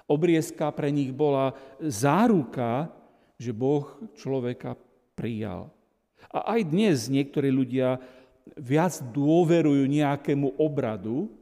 Obriezka 0.06 0.70
pre 0.70 0.94
nich 0.94 1.10
bola 1.10 1.58
záruka, 1.82 2.94
že 3.42 3.50
Boh 3.50 3.98
človeka 4.14 4.78
prijal. 5.18 5.74
A 6.30 6.54
aj 6.54 6.70
dnes 6.70 7.10
niektorí 7.10 7.50
ľudia 7.50 7.98
viac 8.54 9.02
dôverujú 9.10 9.90
nejakému 9.90 10.62
obradu, 10.62 11.34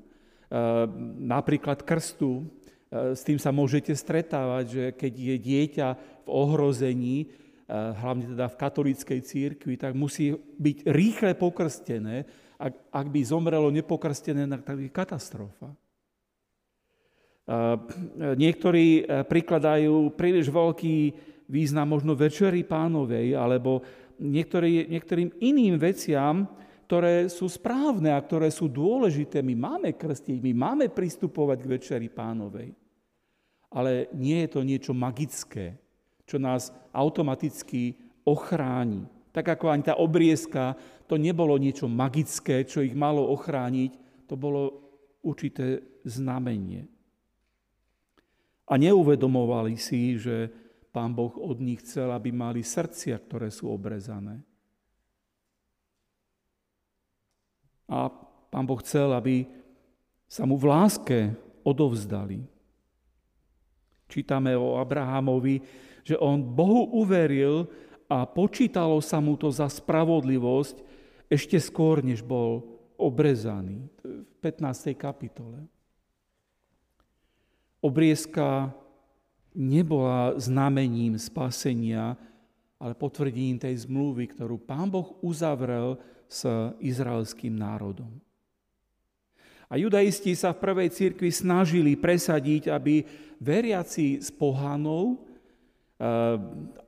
napríklad 1.21 1.85
krstu. 1.85 2.45
E, 2.89 3.13
s 3.13 3.21
tým 3.21 3.38
sa 3.38 3.53
môžete 3.53 3.93
stretávať, 3.93 4.65
že 4.65 4.83
keď 4.97 5.13
je 5.13 5.35
dieťa 5.38 5.88
v 6.25 6.27
ohrození, 6.29 7.17
e, 7.21 7.27
hlavne 7.69 8.33
teda 8.33 8.49
v 8.49 8.59
katolíckej 8.59 9.19
církvi, 9.21 9.77
tak 9.77 9.93
musí 9.93 10.33
byť 10.35 10.89
rýchle 10.89 11.38
pokrstené, 11.38 12.25
ak, 12.59 12.73
ak 12.91 13.07
by 13.07 13.19
zomrelo 13.23 13.69
nepokrstené, 13.71 14.43
tak 14.49 14.83
je 14.83 14.91
katastrofa. 14.91 15.71
Niektorí 18.19 19.09
prikladajú 19.25 20.13
príliš 20.13 20.53
veľký 20.53 20.97
význam 21.49 21.89
možno 21.89 22.13
večeri 22.13 22.62
pánovej 22.62 23.33
alebo 23.33 23.81
niektorý, 24.21 24.85
niektorým 24.85 25.33
iným 25.41 25.81
veciam, 25.81 26.45
ktoré 26.89 27.30
sú 27.30 27.45
správne 27.45 28.10
a 28.10 28.17
ktoré 28.17 28.49
sú 28.49 28.65
dôležité. 28.65 29.45
My 29.45 29.54
máme 29.54 29.93
krstiť, 29.93 30.41
my 30.41 30.54
máme 30.58 30.86
pristupovať 30.89 31.58
k 31.62 31.71
večeri 31.78 32.08
pánovej. 32.10 32.73
Ale 33.69 34.10
nie 34.17 34.41
je 34.41 34.49
to 34.49 34.65
niečo 34.65 34.97
magické, 34.97 35.78
čo 36.25 36.41
nás 36.41 36.73
automaticky 36.89 37.93
ochráni. 38.25 39.06
Tak 39.30 39.54
ako 39.54 39.69
ani 39.69 39.86
tá 39.86 40.02
obriezka 40.02 40.73
to 41.06 41.13
nebolo 41.21 41.62
niečo 41.62 41.86
magické, 41.86 42.65
čo 42.65 42.82
ich 42.82 42.97
malo 42.97 43.21
ochrániť, 43.38 44.25
to 44.25 44.34
bolo 44.34 44.82
určité 45.21 45.86
znamenie. 46.10 46.89
A 48.65 48.82
neuvedomovali 48.82 49.78
si, 49.78 50.17
že 50.17 50.49
pán 50.89 51.13
Boh 51.13 51.38
od 51.38 51.62
nich 51.62 51.86
chcel, 51.86 52.10
aby 52.10 52.34
mali 52.34 52.65
srdcia, 52.65 53.13
ktoré 53.21 53.54
sú 53.54 53.69
obrezané. 53.69 54.41
A 57.89 58.13
pán 58.54 58.65
Boh 58.69 58.78
chcel, 58.86 59.10
aby 59.12 59.49
sa 60.30 60.45
mu 60.45 60.56
v 60.56 60.69
láske 60.69 61.34
odovzdali. 61.65 62.45
Čítame 64.10 64.54
o 64.54 64.78
Abrahamovi, 64.78 65.62
že 66.06 66.17
on 66.17 66.41
Bohu 66.41 66.89
uveril 66.97 67.65
a 68.10 68.25
počítalo 68.25 68.97
sa 69.02 69.21
mu 69.21 69.38
to 69.38 69.54
za 69.54 69.69
spravodlivosť 69.69 70.82
ešte 71.30 71.62
skôr, 71.62 72.02
než 72.02 72.25
bol 72.25 72.65
obrezaný 72.97 73.86
v 74.02 74.34
15. 74.41 74.97
kapitole. 74.97 75.62
Obriezka 77.80 78.73
nebola 79.54 80.36
znamením 80.41 81.15
spasenia, 81.21 82.17
ale 82.82 82.97
potvrdením 82.97 83.62
tej 83.62 83.86
zmluvy, 83.86 84.34
ktorú 84.34 84.58
Pán 84.58 84.89
Boh 84.89 85.15
uzavrel 85.21 85.99
s 86.30 86.46
izraelským 86.78 87.58
národom. 87.58 88.22
A 89.70 89.78
judaisti 89.78 90.34
sa 90.34 90.54
v 90.54 90.62
prvej 90.65 90.89
cirkvi 90.89 91.30
snažili 91.30 91.94
presadiť, 91.94 92.74
aby 92.74 93.06
veriaci 93.38 94.18
z 94.18 94.30
pohanov, 94.34 95.18
eh, 95.18 96.38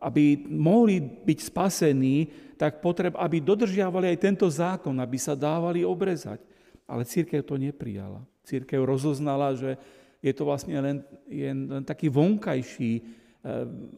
aby 0.02 0.46
mohli 0.50 0.98
byť 1.02 1.40
spasení, 1.46 2.18
tak 2.58 2.82
potreb, 2.82 3.14
aby 3.18 3.42
dodržiavali 3.42 4.14
aj 4.14 4.18
tento 4.22 4.46
zákon, 4.50 4.94
aby 4.98 5.18
sa 5.18 5.38
dávali 5.38 5.86
obrezať. 5.86 6.42
Ale 6.90 7.06
církev 7.06 7.46
to 7.46 7.58
neprijala. 7.58 8.22
Církev 8.46 8.82
rozoznala, 8.82 9.54
že 9.54 9.78
je 10.22 10.34
to 10.34 10.46
vlastne 10.46 10.78
len, 10.78 10.98
je 11.30 11.50
len 11.50 11.86
taký 11.86 12.10
vonkajší 12.10 12.94
eh, 12.98 13.06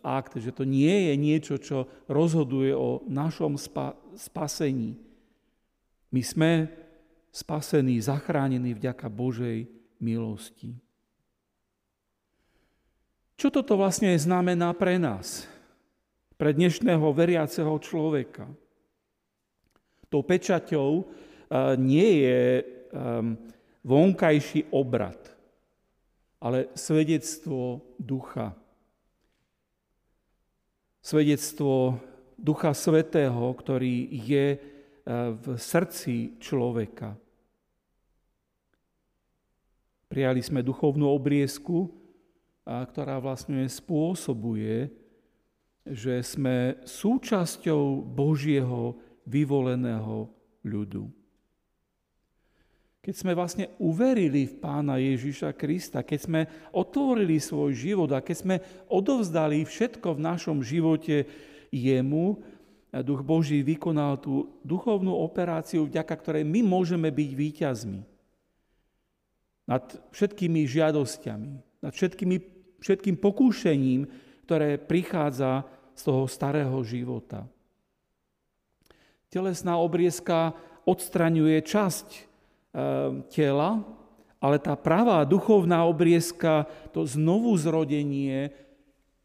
akt, 0.04 0.40
že 0.44 0.52
to 0.52 0.68
nie 0.68 1.08
je 1.08 1.14
niečo, 1.16 1.56
čo 1.56 1.88
rozhoduje 2.12 2.76
o 2.76 3.00
našom 3.08 3.56
spa- 3.56 3.96
spasení. 4.20 5.13
My 6.14 6.22
sme 6.22 6.52
spasení, 7.34 7.98
zachránení 7.98 8.78
vďaka 8.78 9.10
Božej 9.10 9.66
milosti. 9.98 10.78
Čo 13.34 13.50
toto 13.50 13.74
vlastne 13.74 14.14
znamená 14.14 14.70
pre 14.78 15.02
nás? 15.02 15.50
pre 16.44 16.52
dnešného 16.52 17.08
veriaceho 17.16 17.72
človeka. 17.80 18.44
Tou 20.12 20.28
pečaťou 20.28 20.90
e, 21.00 21.04
nie 21.80 22.28
je 22.28 22.42
e, 22.60 22.64
vonkajší 23.88 24.68
obrad, 24.76 25.18
ale 26.44 26.68
svedectvo 26.76 27.80
ducha. 27.96 28.52
Svedectvo 31.00 31.96
ducha 32.36 32.76
svetého, 32.76 33.48
ktorý 33.56 34.12
je 34.12 34.60
v 35.08 35.46
srdci 35.60 36.40
človeka. 36.40 37.20
Prijali 40.08 40.40
sme 40.40 40.64
duchovnú 40.64 41.10
obriezku, 41.12 41.92
ktorá 42.64 43.20
vlastne 43.20 43.68
spôsobuje, 43.68 44.88
že 45.84 46.24
sme 46.24 46.80
súčasťou 46.88 48.00
Božieho 48.08 48.96
vyvoleného 49.28 50.32
ľudu. 50.64 51.12
keď 53.04 53.16
sme 53.20 53.36
vlastne 53.36 53.68
uverili 53.84 54.48
v 54.48 54.56
pána 54.64 54.96
Ježiša 54.96 55.52
Krista, 55.60 56.08
keď 56.08 56.20
sme 56.24 56.42
otvorili 56.72 57.36
svoj 57.36 57.76
život 57.76 58.08
a 58.16 58.24
keď 58.24 58.36
sme 58.40 58.56
odovzdali 58.88 59.68
všetko 59.68 60.16
v 60.16 60.24
našom 60.24 60.64
živote 60.64 61.28
jemu, 61.68 62.40
Duch 63.02 63.26
Boží 63.26 63.66
vykonal 63.66 64.22
tú 64.22 64.62
duchovnú 64.62 65.18
operáciu, 65.18 65.90
vďaka 65.90 66.14
ktorej 66.14 66.46
my 66.46 66.62
môžeme 66.62 67.10
byť 67.10 67.32
výťazmi 67.34 68.00
nad 69.66 69.84
všetkými 70.14 70.62
žiadosťami, 70.68 71.52
nad 71.82 71.94
všetkými, 71.96 72.38
všetkým 72.84 73.16
pokúšením, 73.18 74.06
ktoré 74.46 74.78
prichádza 74.78 75.66
z 75.98 76.02
toho 76.06 76.30
starého 76.30 76.78
života. 76.86 77.50
Telesná 79.34 79.82
obriezka 79.82 80.54
odstraňuje 80.86 81.64
časť 81.66 82.34
Ehm, 82.74 83.22
tela, 83.30 83.86
ale 84.42 84.58
tá 84.58 84.74
pravá 84.74 85.22
duchovná 85.30 85.86
obriezka, 85.86 86.66
to 86.90 87.06
znovu 87.06 87.54
zrodenie 87.54 88.50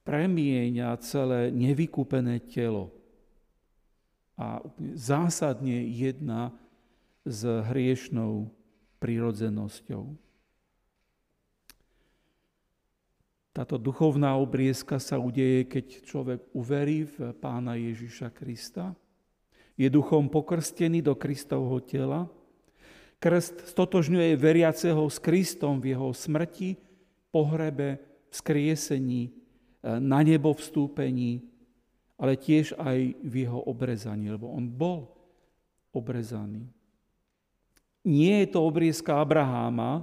premieňa 0.05 1.01
celé 1.01 1.49
nevykúpené 1.49 2.45
telo. 2.45 2.93
A 4.39 4.63
zásadne 4.95 5.83
jedna 5.91 6.55
s 7.27 7.43
hriešnou 7.43 8.49
prírodzenosťou. 9.03 10.15
Táto 13.51 13.75
duchovná 13.75 14.39
obriezka 14.39 15.03
sa 15.03 15.19
udeje, 15.19 15.67
keď 15.67 15.87
človek 16.07 16.41
uverí 16.55 17.11
v 17.11 17.35
pána 17.43 17.75
Ježiša 17.75 18.31
Krista, 18.31 18.95
je 19.75 19.91
duchom 19.91 20.31
pokrstený 20.31 21.03
do 21.03 21.19
Kristovho 21.19 21.83
tela 21.83 22.31
Krst 23.19 23.75
stotožňuje 23.75 24.39
veriaceho 24.39 25.03
s 25.11 25.19
Kristom 25.19 25.83
v 25.83 25.91
jeho 25.91 26.15
smrti, 26.15 26.79
pohrebe, 27.35 27.99
vzkriesení, 28.31 29.35
na 29.83 30.23
nebo 30.23 30.55
vstúpení, 30.55 31.43
ale 32.19 32.35
tiež 32.35 32.75
aj 32.75 33.15
v 33.23 33.35
jeho 33.47 33.63
obrezaní, 33.63 34.29
lebo 34.35 34.51
on 34.51 34.67
bol 34.67 35.07
obrezaný. 35.95 36.67
Nie 38.03 38.43
je 38.43 38.59
to 38.59 38.67
obriezka 38.67 39.23
Abraháma, 39.23 40.03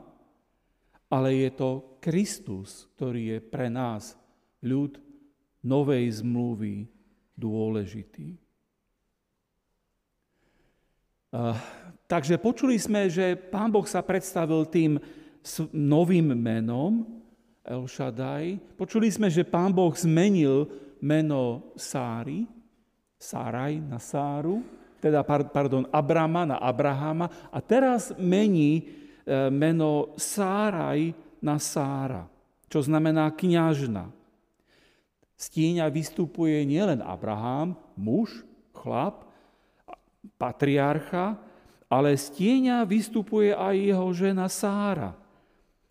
ale 1.12 1.36
je 1.46 1.50
to 1.54 2.00
Kristus, 2.00 2.88
ktorý 2.96 3.36
je 3.36 3.40
pre 3.44 3.68
nás, 3.68 4.16
ľud 4.64 4.98
novej 5.62 6.24
zmluvy, 6.24 6.88
dôležitý. 7.36 8.40
Takže 12.08 12.40
počuli 12.40 12.80
sme, 12.80 13.12
že 13.12 13.36
Pán 13.36 13.68
Boh 13.68 13.84
sa 13.84 14.00
predstavil 14.00 14.64
tým 14.72 14.96
novým 15.76 16.32
menom 16.32 17.04
El 17.66 17.90
Shaddai. 17.92 18.62
Počuli 18.78 19.12
sme, 19.12 19.28
že 19.28 19.44
Pán 19.44 19.74
Boh 19.74 19.92
zmenil 19.92 20.70
meno 21.06 21.70
Sáry, 21.78 22.50
Sáraj 23.22 23.78
na 23.78 24.02
Sáru, 24.02 24.66
teda, 24.98 25.22
pardon, 25.54 25.86
Abrama 25.94 26.50
na 26.50 26.58
Abrahama 26.58 27.30
a 27.54 27.62
teraz 27.62 28.10
mení 28.18 28.82
e, 28.82 28.84
meno 29.54 30.18
Sáraj 30.18 31.14
na 31.38 31.62
Sára, 31.62 32.26
čo 32.66 32.82
znamená 32.82 33.30
kňažna. 33.30 34.10
Z 35.38 35.46
tieňa 35.54 35.86
vystupuje 35.94 36.66
nielen 36.66 37.06
Abraham, 37.06 37.78
muž, 37.94 38.42
chlap, 38.74 39.30
patriarcha, 40.42 41.38
ale 41.86 42.18
z 42.18 42.34
tieňa 42.34 42.82
vystupuje 42.90 43.54
aj 43.54 43.76
jeho 43.78 44.08
žena 44.10 44.50
Sára. 44.50 45.14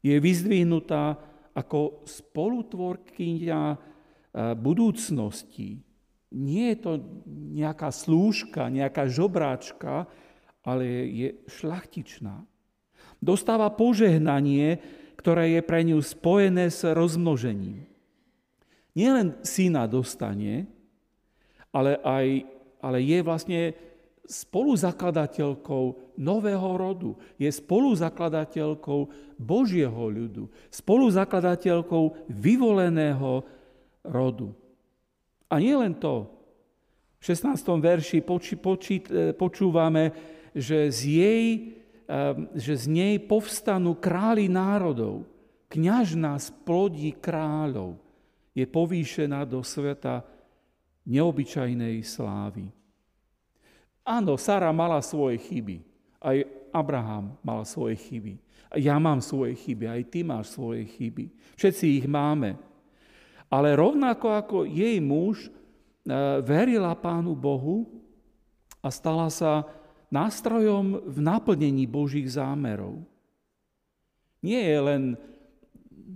Je 0.03 0.19
vyzdvihnutá 0.19 1.15
ako 1.55 2.03
spolutvorkyňa 2.03 3.94
budúcnosti. 4.59 5.79
Nie 6.35 6.75
je 6.75 6.79
to 6.83 6.93
nejaká 7.55 7.95
slúžka, 7.95 8.67
nejaká 8.67 9.07
žobráčka, 9.07 10.11
ale 10.67 10.85
je 11.07 11.29
šlachtičná. 11.47 12.43
Dostáva 13.23 13.71
požehnanie, 13.71 14.83
ktoré 15.15 15.55
je 15.55 15.63
pre 15.63 15.87
ňu 15.87 16.03
spojené 16.03 16.69
s 16.69 16.83
rozmnožením. 16.83 17.87
Nielen 18.95 19.39
syna 19.47 19.87
dostane, 19.87 20.67
ale, 21.75 21.99
aj, 22.03 22.27
ale 22.83 22.99
je 23.03 23.19
vlastne 23.23 23.61
spoluzakladateľkou 24.25 26.17
nového 26.17 26.71
rodu, 26.79 27.11
je 27.37 27.51
spoluzakladateľkou 27.51 29.01
Božieho 29.37 30.05
ľudu, 30.09 30.49
spoluzakladateľkou 30.71 32.31
vyvoleného 32.31 33.45
rodu. 34.05 34.53
A 35.49 35.59
nie 35.59 35.75
len 35.75 35.97
to. 35.97 36.29
V 37.19 37.33
16. 37.33 37.57
verši 37.81 38.21
poči, 38.21 38.55
poči, 38.61 39.01
e, 39.01 39.33
počúvame, 39.33 40.13
že 40.53 40.93
z, 40.93 41.01
jej, 41.09 41.47
e, 42.05 42.17
že 42.53 42.75
z 42.77 42.85
nej 42.87 43.15
povstanú 43.25 43.97
králi 43.97 44.47
národov. 44.47 45.25
Kňažná 45.73 46.37
splodí 46.37 47.17
kráľov. 47.17 47.97
Je 48.55 48.63
povýšená 48.69 49.43
do 49.49 49.65
sveta 49.67 50.23
neobyčajnej 51.09 52.05
slávy. 52.07 52.71
Áno, 54.05 54.37
Sara 54.37 54.69
mala 54.71 55.01
svoje 55.01 55.41
chyby. 55.41 55.81
Aj 56.21 56.45
Abraham 56.71 57.41
mal 57.41 57.65
svoje 57.65 57.97
chyby. 57.97 58.37
Ja 58.75 58.99
mám 58.99 59.23
svoje 59.23 59.55
chyby, 59.55 59.87
aj 59.87 60.03
ty 60.11 60.27
máš 60.27 60.53
svoje 60.53 60.85
chyby. 60.99 61.31
Všetci 61.55 62.03
ich 62.03 62.07
máme. 62.11 62.59
Ale 63.49 63.77
rovnako 63.79 64.27
ako 64.35 64.57
jej 64.69 64.99
muž 64.99 65.47
e, 65.47 65.51
verila 66.43 66.93
Pánu 66.99 67.33
Bohu 67.33 67.87
a 68.85 68.89
stala 68.93 69.33
sa 69.33 69.65
nástrojom 70.13 71.11
v 71.11 71.19
naplnení 71.19 71.89
Božích 71.89 72.37
zámerov. 72.37 73.03
Nie 74.45 74.61
je 74.61 74.79
len 74.79 75.03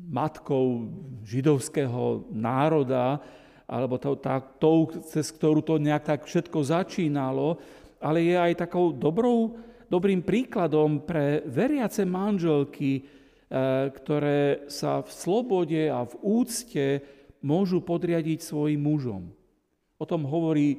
matkou 0.08 0.92
židovského 1.24 2.28
národa, 2.32 3.20
alebo 3.68 4.00
tou, 4.00 4.16
tá, 4.16 4.40
tou, 4.40 4.88
cez 5.04 5.28
ktorú 5.28 5.60
to 5.60 5.76
nejak 5.76 6.04
tak 6.04 6.20
všetko 6.24 6.64
začínalo, 6.64 7.60
ale 8.00 8.24
je 8.24 8.36
aj 8.36 8.64
takou 8.64 8.96
dobrou, 8.96 9.60
dobrým 9.92 10.24
príkladom 10.24 11.04
pre 11.04 11.44
veriace 11.44 12.08
manželky, 12.08 13.00
e, 13.00 13.02
ktoré 13.92 14.70
sa 14.72 15.04
v 15.04 15.10
slobode 15.12 15.82
a 15.92 16.08
v 16.08 16.14
úcte 16.24 16.86
môžu 17.42 17.82
podriadiť 17.82 18.42
svojim 18.42 18.80
mužom. 18.80 19.30
O 19.98 20.04
tom 20.06 20.26
hovorí 20.26 20.78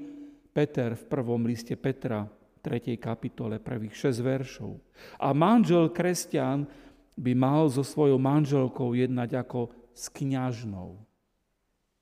Peter 0.56 0.95
v 0.95 1.04
prvom 1.08 1.43
liste 1.48 1.76
Petra, 1.76 2.28
3. 2.63 3.00
kapitole, 3.00 3.60
prvých 3.60 4.12
6 4.12 4.19
veršov. 4.19 4.72
A 5.19 5.32
manžel 5.32 5.91
kresťan 5.91 6.67
by 7.15 7.32
mal 7.36 7.72
so 7.72 7.84
svojou 7.84 8.19
manželkou 8.19 8.95
jednať 8.95 9.39
ako 9.39 9.72
s 9.95 10.12
kňažnou 10.12 11.00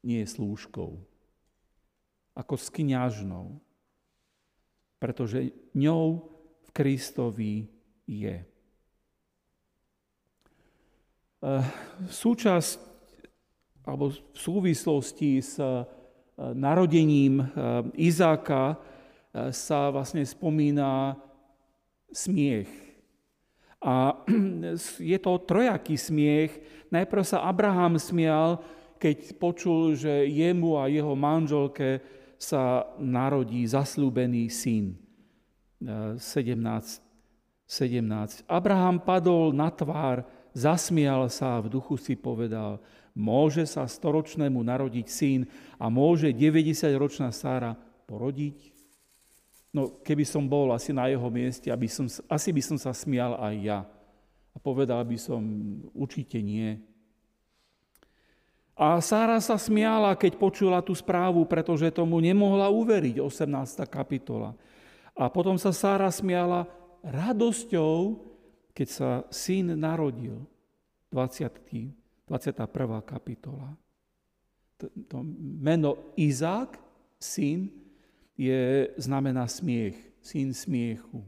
nie 0.07 0.23
slúžkou. 0.23 0.95
Ako 2.31 2.55
s 2.55 2.71
kniažnou. 2.71 3.59
Pretože 5.03 5.51
ňou 5.75 6.23
v 6.63 6.69
Kristovi 6.71 7.67
je. 8.07 8.39
Eh, 11.37 11.65
súčasť 12.07 12.86
alebo 13.87 14.11
v 14.11 14.37
súvislosti 14.37 15.39
s 15.39 15.55
eh, 15.55 15.87
narodením 16.37 17.39
eh, 17.39 17.47
Izáka 18.11 18.75
sa 19.53 19.93
vlastne 19.93 20.25
spomína 20.25 21.13
smiech. 22.09 22.87
A 23.81 24.17
je 25.13 25.17
to 25.21 25.31
trojaký 25.45 25.95
smiech. 25.95 26.51
Najprv 26.89 27.23
sa 27.23 27.45
Abraham 27.45 28.01
smial, 28.01 28.63
keď 28.97 29.37
počul, 29.37 29.93
že 29.93 30.25
jemu 30.25 30.81
a 30.81 30.89
jeho 30.89 31.13
manželke 31.13 32.01
sa 32.37 32.85
narodí 32.97 33.65
zaslúbený 33.65 34.49
syn. 34.49 34.97
17, 35.77 36.17
e, 36.17 37.01
17. 37.69 38.49
Abraham 38.49 38.97
padol 38.97 39.53
na 39.53 39.69
tvár, 39.69 40.25
zasmial 40.57 41.29
sa 41.29 41.61
a 41.61 41.61
v 41.61 41.77
duchu 41.77 42.01
si 42.01 42.17
povedal, 42.17 42.81
môže 43.17 43.65
sa 43.65 43.89
storočnému 43.89 44.61
narodiť 44.61 45.07
syn 45.09 45.41
a 45.81 45.89
môže 45.89 46.29
90-ročná 46.29 47.33
Sára 47.33 47.73
porodiť? 48.05 48.77
No, 49.73 49.89
keby 50.05 50.23
som 50.23 50.45
bol 50.45 50.69
asi 50.69 50.93
na 50.93 51.09
jeho 51.09 51.25
mieste, 51.33 51.73
aby 51.73 51.89
som, 51.89 52.05
asi 52.29 52.49
by 52.53 52.61
som 52.61 52.77
sa 52.77 52.93
smial 52.93 53.35
aj 53.41 53.55
ja. 53.57 53.79
A 54.53 54.57
povedal 54.61 55.01
by 55.01 55.17
som, 55.17 55.41
určite 55.97 56.37
nie. 56.41 56.77
A 58.77 59.01
Sára 59.01 59.41
sa 59.41 59.57
smiala, 59.57 60.13
keď 60.13 60.37
počula 60.37 60.79
tú 60.85 60.93
správu, 60.93 61.41
pretože 61.49 61.89
tomu 61.89 62.21
nemohla 62.21 62.69
uveriť, 62.69 63.17
18. 63.17 63.49
kapitola. 63.89 64.53
A 65.17 65.33
potom 65.33 65.57
sa 65.57 65.73
Sára 65.73 66.13
smiala 66.13 66.69
radosťou, 67.01 68.21
keď 68.77 68.87
sa 68.87 69.09
syn 69.33 69.73
narodil, 69.73 70.45
20. 71.09 72.06
21. 72.27 72.67
kapitola. 73.07 73.71
To, 74.77 74.85
to 75.07 75.17
meno 75.63 76.11
Izák, 76.19 76.75
syn, 77.17 77.71
je, 78.37 78.91
znamená 78.99 79.47
smiech, 79.47 79.97
syn 80.21 80.53
smiechu. 80.53 81.23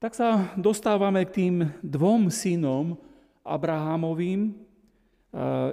Tak 0.00 0.12
sa 0.12 0.52
dostávame 0.56 1.24
k 1.24 1.30
tým 1.32 1.56
dvom 1.80 2.28
synom 2.28 2.96
Abrahamovým, 3.40 4.52
eh, 4.52 4.56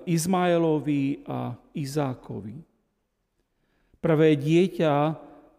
Izmaelovi 0.08 1.24
a 1.28 1.56
Izákovi. 1.76 2.60
Prvé 4.00 4.36
dieťa 4.36 4.94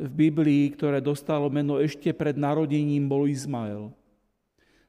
v 0.01 0.09
Biblii, 0.09 0.73
ktoré 0.73 1.05
dostalo 1.05 1.53
meno 1.53 1.77
ešte 1.81 2.13
pred 2.17 2.37
narodením, 2.37 3.09
bol 3.09 3.29
Izmael. 3.29 3.93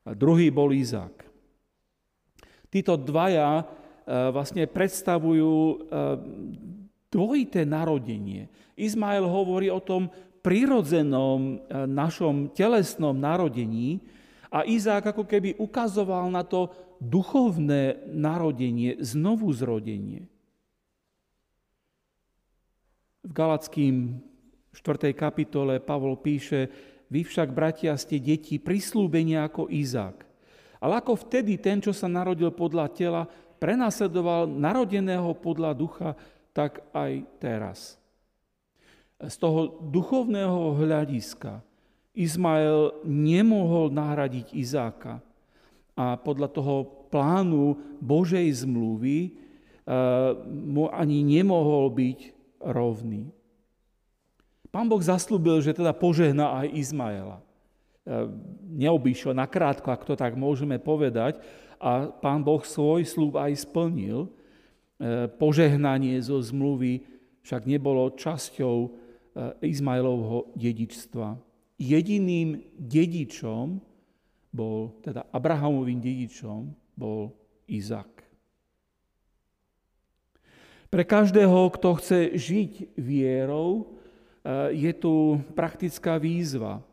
A 0.03 0.11
druhý 0.11 0.51
bol 0.51 0.75
Izák. 0.75 1.23
Títo 2.67 2.99
dvaja 2.99 3.61
e, 3.61 3.63
vlastne 4.33 4.67
predstavujú 4.67 5.53
e, 5.53 5.75
dvojité 7.13 7.63
narodenie. 7.63 8.49
Izmael 8.75 9.23
hovorí 9.29 9.69
o 9.69 9.79
tom 9.79 10.09
prirodzenom 10.43 11.39
e, 11.39 11.55
našom 11.87 12.51
telesnom 12.51 13.15
narodení 13.15 14.03
a 14.51 14.67
Izák 14.67 15.15
ako 15.15 15.23
keby 15.23 15.55
ukazoval 15.55 16.27
na 16.27 16.43
to 16.43 16.67
duchovné 16.99 18.03
narodenie, 18.11 18.99
znovu 18.99 19.51
zrodenie. 19.55 20.27
V 23.23 23.31
Galackým 23.31 24.19
4. 24.75 25.15
kapitole 25.15 25.79
Pavol 25.79 26.19
píše, 26.19 26.67
vy 27.13 27.21
však, 27.21 27.53
bratia, 27.53 27.93
ste 27.93 28.17
deti 28.17 28.57
prislúbenia 28.57 29.45
ako 29.45 29.69
Izák. 29.69 30.25
Ale 30.81 30.97
ako 30.97 31.13
vtedy 31.29 31.61
ten, 31.61 31.77
čo 31.77 31.93
sa 31.93 32.09
narodil 32.09 32.49
podľa 32.49 32.89
tela, 32.89 33.29
prenasledoval 33.61 34.49
narodeného 34.49 35.29
podľa 35.37 35.77
ducha, 35.77 36.17
tak 36.57 36.81
aj 36.89 37.21
teraz. 37.37 38.01
Z 39.21 39.35
toho 39.37 39.77
duchovného 39.93 40.73
hľadiska 40.75 41.61
Izmael 42.17 42.97
nemohol 43.05 43.93
nahradiť 43.93 44.51
Izáka 44.53 45.23
a 45.93 46.17
podľa 46.17 46.49
toho 46.49 46.75
plánu 47.13 47.77
Božej 48.01 48.65
zmluvy 48.65 49.29
eh, 49.29 49.33
mu 50.49 50.89
ani 50.89 51.21
nemohol 51.21 51.93
byť 51.93 52.19
rovný. 52.73 53.29
Pán 54.73 54.89
Boh 54.89 54.97
zaslúbil, 54.97 55.61
že 55.61 55.77
teda 55.77 55.93
požehná 55.93 56.65
aj 56.65 56.73
Izmaela. 56.73 57.37
E, 57.37 57.45
neobýšiel 58.73 59.37
nakrátko, 59.37 59.93
ak 59.93 60.01
to 60.01 60.17
tak 60.17 60.33
môžeme 60.33 60.81
povedať, 60.81 61.37
a 61.77 62.09
pán 62.09 62.41
Boh 62.41 62.65
svoj 62.65 63.05
slúb 63.05 63.37
aj 63.37 63.69
splnil. 63.69 64.25
E, 64.97 65.29
požehnanie 65.29 66.17
zo 66.25 66.41
zmluvy 66.41 67.05
však 67.45 67.69
nebolo 67.69 68.17
časťou 68.17 68.77
e, 68.81 68.89
Izmaelovho 69.61 70.57
dedičstva. 70.57 71.37
Jediným 71.77 72.65
dedičom 72.73 73.77
bol, 74.49 74.97
teda 75.05 75.29
Abrahamovým 75.29 76.01
dedičom 76.01 76.73
bol 76.97 77.29
Izak. 77.69 78.25
Pre 80.89 81.03
každého, 81.05 81.69
kto 81.77 81.89
chce 82.01 82.19
žiť 82.37 82.97
vierou, 82.97 83.92
je 84.75 84.91
tu 84.91 85.39
praktická 85.55 86.19
výzva. 86.19 86.83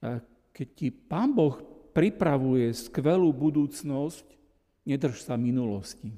Eh, 0.00 0.18
keď 0.50 0.68
ti 0.74 0.88
Pán 0.90 1.30
Boh 1.30 1.60
pripravuje 1.92 2.72
skvelú 2.72 3.30
budúcnosť, 3.30 4.26
nedrž 4.88 5.22
sa 5.22 5.36
minulosti. 5.36 6.10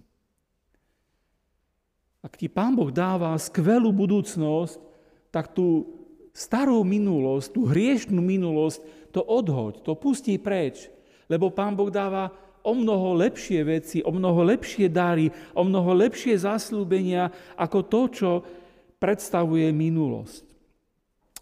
Ak 2.22 2.39
ti 2.39 2.47
Pán 2.47 2.78
Boh 2.78 2.95
dáva 2.95 3.35
skvelú 3.35 3.91
budúcnosť, 3.91 4.78
tak 5.35 5.51
tú 5.51 5.91
starú 6.30 6.80
minulosť, 6.87 7.47
tú 7.51 7.66
hriešnú 7.66 8.22
minulosť, 8.22 9.11
to 9.12 9.20
odhoď, 9.20 9.85
to 9.85 9.93
pustí 9.99 10.39
preč. 10.39 10.89
Lebo 11.26 11.51
Pán 11.51 11.74
Boh 11.74 11.91
dáva 11.91 12.30
o 12.62 12.72
mnoho 12.78 13.18
lepšie 13.18 13.61
veci, 13.66 13.99
o 14.07 14.14
mnoho 14.14 14.47
lepšie 14.47 14.87
dary, 14.87 15.35
o 15.53 15.66
mnoho 15.66 15.93
lepšie 15.99 16.39
zaslúbenia 16.39 17.35
ako 17.59 17.78
to, 17.91 18.01
čo 18.14 18.30
predstavuje 19.03 19.67
minulosť. 19.75 20.47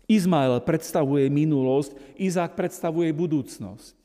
Izmael 0.08 0.58
predstavuje 0.64 1.28
minulosť, 1.28 1.92
Izák 2.16 2.56
predstavuje 2.56 3.12
budúcnosť. 3.12 4.00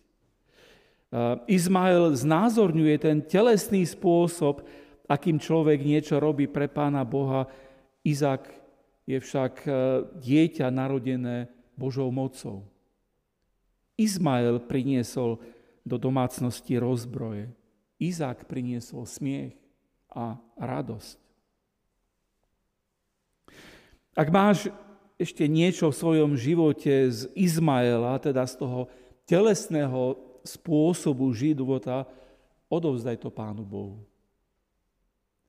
Izmael 1.47 2.11
znázorňuje 2.11 2.95
ten 2.99 3.17
telesný 3.23 3.87
spôsob, 3.87 4.67
akým 5.07 5.39
človek 5.39 5.79
niečo 5.79 6.19
robí 6.19 6.45
pre 6.45 6.67
pána 6.67 7.07
Boha. 7.07 7.47
Izák 8.03 8.45
je 9.05 9.17
však 9.21 9.53
e, 9.63 9.69
dieťa 10.17 10.67
narodené 10.73 11.47
Božou 11.77 12.09
mocou. 12.09 12.65
Izmael 13.95 14.59
priniesol 14.59 15.39
do 15.85 15.95
domácnosti 15.95 16.75
rozbroje. 16.75 17.53
Izák 18.01 18.49
priniesol 18.49 19.07
smiech 19.07 19.55
a 20.11 20.41
radosť. 20.57 21.24
Ak 24.15 24.31
máš 24.31 24.71
ešte 25.19 25.43
niečo 25.43 25.91
v 25.91 25.99
svojom 25.99 26.31
živote 26.39 27.11
z 27.11 27.27
Izmaela, 27.35 28.15
teda 28.15 28.47
z 28.47 28.55
toho 28.55 28.87
telesného 29.27 30.15
spôsobu 30.47 31.35
života, 31.35 32.07
odovzdaj 32.71 33.19
to 33.19 33.27
Pánu 33.27 33.67
Bohu. 33.67 33.99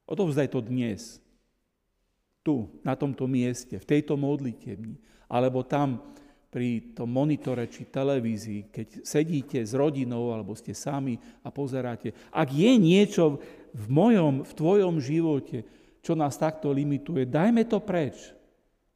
Odovzdaj 0.07 0.51
to 0.51 0.59
dnes. 0.59 1.23
Tu, 2.43 2.67
na 2.83 2.99
tomto 2.99 3.27
mieste, 3.31 3.79
v 3.79 3.87
tejto 3.87 4.19
modlitebni, 4.19 4.99
alebo 5.27 5.67
tam 5.67 6.03
pri 6.51 6.95
tom 6.95 7.11
monitore 7.11 7.67
či 7.67 7.91
televízii, 7.91 8.71
keď 8.71 8.89
sedíte 9.03 9.59
s 9.63 9.75
rodinou 9.75 10.31
alebo 10.31 10.55
ste 10.55 10.75
sami 10.75 11.19
a 11.43 11.51
pozeráte. 11.51 12.15
Ak 12.31 12.55
je 12.55 12.71
niečo 12.79 13.43
v 13.75 13.87
mojom, 13.91 14.47
v 14.47 14.53
tvojom 14.55 14.95
živote, 15.03 15.67
čo 16.03 16.15
nás 16.15 16.39
takto 16.39 16.71
limituje, 16.71 17.27
dajme 17.27 17.67
to 17.67 17.83
preč. 17.83 18.31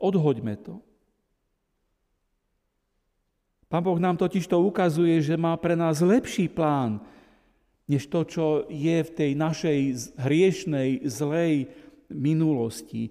Odhoďme 0.01 0.57
to. 0.57 0.80
Pán 3.70 3.84
Boh 3.84 4.01
nám 4.01 4.16
totiž 4.16 4.48
to 4.51 4.59
ukazuje, 4.59 5.20
že 5.22 5.38
má 5.38 5.55
pre 5.55 5.78
nás 5.78 6.03
lepší 6.03 6.51
plán, 6.51 6.98
než 7.86 8.09
to, 8.09 8.26
čo 8.26 8.46
je 8.66 8.98
v 8.98 9.11
tej 9.14 9.30
našej 9.38 9.78
hriešnej, 10.18 11.07
zlej 11.07 11.70
minulosti. 12.11 13.07
E, 13.07 13.11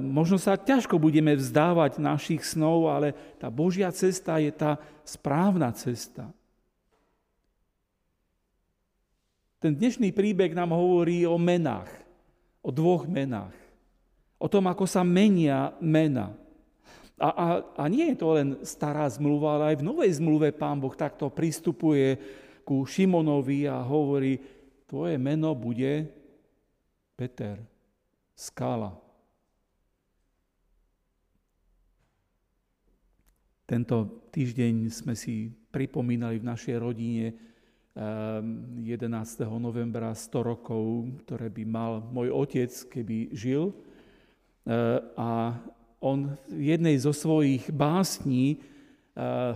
možno 0.00 0.40
sa 0.40 0.56
ťažko 0.56 0.96
budeme 0.96 1.36
vzdávať 1.36 2.00
našich 2.00 2.46
snov, 2.48 2.88
ale 2.88 3.12
tá 3.36 3.52
Božia 3.52 3.92
cesta 3.92 4.40
je 4.40 4.48
tá 4.54 4.80
správna 5.04 5.68
cesta. 5.76 6.32
Ten 9.60 9.76
dnešný 9.76 10.16
príbeh 10.16 10.56
nám 10.56 10.72
hovorí 10.72 11.28
o 11.28 11.36
menách, 11.36 11.92
o 12.64 12.72
dvoch 12.72 13.04
menách 13.04 13.63
o 14.44 14.46
tom, 14.52 14.68
ako 14.68 14.84
sa 14.84 15.00
menia 15.00 15.72
mena. 15.80 16.36
A, 17.16 17.28
a, 17.32 17.46
a 17.80 17.84
nie 17.88 18.12
je 18.12 18.20
to 18.20 18.36
len 18.36 18.60
stará 18.60 19.08
zmluva, 19.08 19.56
ale 19.56 19.64
aj 19.72 19.76
v 19.80 19.86
novej 19.88 20.10
zmluve 20.20 20.52
pán 20.52 20.76
Boh 20.76 20.92
takto 20.92 21.32
pristupuje 21.32 22.20
ku 22.60 22.84
Šimonovi 22.84 23.64
a 23.64 23.80
hovorí, 23.80 24.36
tvoje 24.84 25.16
meno 25.16 25.56
bude 25.56 26.04
Peter, 27.16 27.56
skala. 28.36 28.92
Tento 33.64 34.28
týždeň 34.28 34.92
sme 34.92 35.16
si 35.16 35.48
pripomínali 35.72 36.36
v 36.36 36.48
našej 36.52 36.76
rodine 36.76 37.32
11. 37.96 38.84
Ehm, 38.84 39.56
novembra 39.56 40.12
100 40.12 40.44
rokov, 40.44 41.08
ktoré 41.24 41.48
by 41.48 41.64
mal 41.64 41.92
môj 42.12 42.28
otec, 42.28 42.68
keby 42.92 43.32
žil. 43.32 43.72
Eh, 44.64 44.98
a 45.20 45.60
on 46.00 46.32
v 46.48 46.72
jednej 46.72 46.96
zo 46.96 47.12
svojich 47.12 47.68
básní 47.68 48.56
eh, 48.56 48.60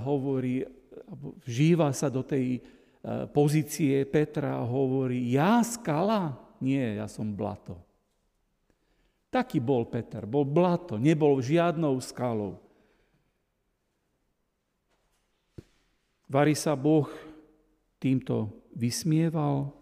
hovorí, 0.05 0.69
vžíva 1.49 1.89
sa 1.97 2.13
do 2.13 2.21
tej 2.21 2.61
eh, 2.61 3.25
pozície 3.33 4.05
Petra 4.05 4.61
a 4.61 4.69
hovorí, 4.69 5.33
ja 5.33 5.65
skala? 5.65 6.37
Nie, 6.61 7.01
ja 7.01 7.09
som 7.09 7.33
blato. 7.33 7.81
Taký 9.33 9.65
bol 9.65 9.89
Peter, 9.89 10.29
bol 10.29 10.45
blato, 10.45 11.01
nebol 11.01 11.41
žiadnou 11.41 11.97
skalou. 12.05 12.61
Vary 16.29 16.53
sa 16.53 16.77
Boh 16.77 17.09
týmto 17.97 18.53
vysmieval. 18.77 19.73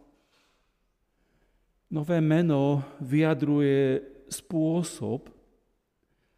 Nové 1.90 2.22
meno 2.22 2.86
vyjadruje 3.02 4.15
spôsob, 4.28 5.30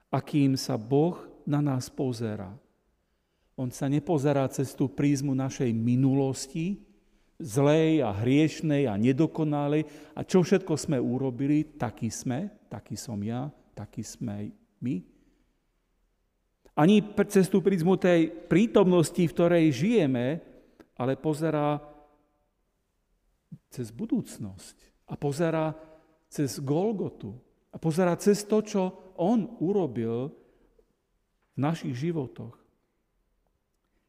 akým 0.08 0.56
sa 0.56 0.76
Boh 0.80 1.20
na 1.44 1.60
nás 1.60 1.88
pozera. 1.88 2.52
On 3.58 3.68
sa 3.72 3.90
nepozerá 3.90 4.46
cez 4.48 4.70
tú 4.76 4.86
prízmu 4.86 5.34
našej 5.34 5.74
minulosti, 5.74 6.78
zlej 7.38 8.02
a 8.02 8.14
hriešnej 8.14 8.86
a 8.86 8.94
nedokonalej. 8.94 9.86
A 10.14 10.22
čo 10.22 10.42
všetko 10.42 10.74
sme 10.78 10.98
urobili, 10.98 11.66
taký 11.78 12.10
sme, 12.10 12.50
taký 12.70 12.94
som 12.94 13.18
ja, 13.22 13.50
taký 13.74 14.06
sme 14.06 14.54
my. 14.78 14.96
Ani 16.78 17.02
cez 17.26 17.50
tú 17.50 17.58
prízmu 17.58 17.98
tej 17.98 18.30
prítomnosti, 18.30 19.18
v 19.18 19.34
ktorej 19.34 19.74
žijeme, 19.74 20.38
ale 20.94 21.18
pozerá 21.18 21.82
cez 23.66 23.90
budúcnosť 23.90 25.10
a 25.10 25.18
pozerá 25.18 25.74
cez 26.30 26.62
Golgotu 26.62 27.34
a 27.72 27.76
pozerá 27.76 28.16
cez 28.16 28.44
to, 28.44 28.64
čo 28.64 28.82
On 29.18 29.58
urobil 29.58 30.32
v 31.54 31.58
našich 31.58 31.94
životoch. 31.94 32.54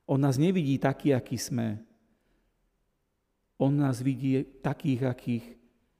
On 0.10 0.18
nás 0.18 0.42
nevidí 0.42 0.82
taký, 0.82 1.14
aký 1.14 1.38
sme. 1.38 1.82
On 3.60 3.70
nás 3.70 4.02
vidí 4.02 4.42
takých, 4.64 5.02
akých 5.06 5.46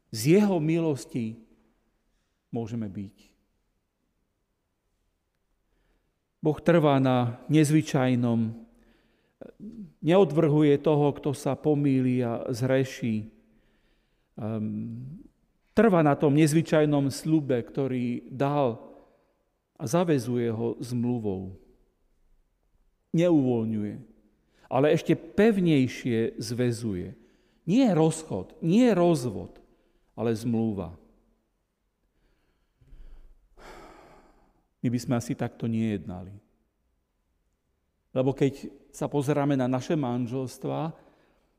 z 0.10 0.42
jeho 0.42 0.58
milosti 0.58 1.38
môžeme 2.50 2.90
byť. 2.90 3.18
Boh 6.40 6.58
trvá 6.64 6.98
na 6.98 7.38
nezvyčajnom, 7.52 8.56
neodvrhuje 10.00 10.80
toho, 10.80 11.12
kto 11.14 11.36
sa 11.36 11.54
pomýli 11.54 12.24
a 12.24 12.48
zreší. 12.50 13.28
Ehm, 14.40 15.20
trvá 15.80 16.04
na 16.04 16.20
tom 16.20 16.36
nezvyčajnom 16.36 17.08
slube, 17.08 17.56
ktorý 17.64 18.28
dal 18.28 18.84
a 19.80 19.88
zavezuje 19.88 20.52
ho 20.52 20.76
zmluvou 20.84 21.56
neuvoľňuje, 23.16 23.96
ale 24.70 24.94
ešte 24.94 25.18
pevnejšie 25.18 26.38
zväzuje. 26.38 27.18
Nie 27.66 27.94
rozchod, 27.94 28.58
nie 28.62 28.90
rozvod, 28.94 29.58
ale 30.14 30.34
zmluva. 30.34 30.94
My 34.80 34.88
by 34.88 35.00
sme 35.00 35.14
asi 35.20 35.34
takto 35.36 35.68
nejednali. 35.68 36.32
Lebo 38.10 38.34
keď 38.34 38.70
sa 38.90 39.06
pozeráme 39.06 39.54
na 39.54 39.70
naše 39.70 39.94
manželstva 39.94 40.80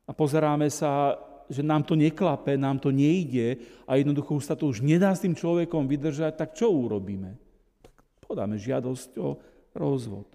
a 0.03 0.11
pozeráme 0.11 0.67
sa, 0.67 1.15
že 1.51 1.61
nám 1.61 1.83
to 1.83 1.99
neklape, 1.99 2.55
nám 2.55 2.79
to 2.79 2.89
nejde 2.89 3.59
a 3.83 3.99
jednoducho 3.99 4.39
už 4.39 4.47
sa 4.47 4.55
to 4.55 4.71
už 4.71 4.79
nedá 4.79 5.11
s 5.11 5.21
tým 5.21 5.35
človekom 5.35 5.85
vydržať, 5.85 6.39
tak 6.39 6.55
čo 6.55 6.71
urobíme? 6.71 7.35
Tak 7.83 7.93
podáme 8.23 8.55
žiadosť 8.55 9.19
o 9.19 9.35
rozvod. 9.75 10.31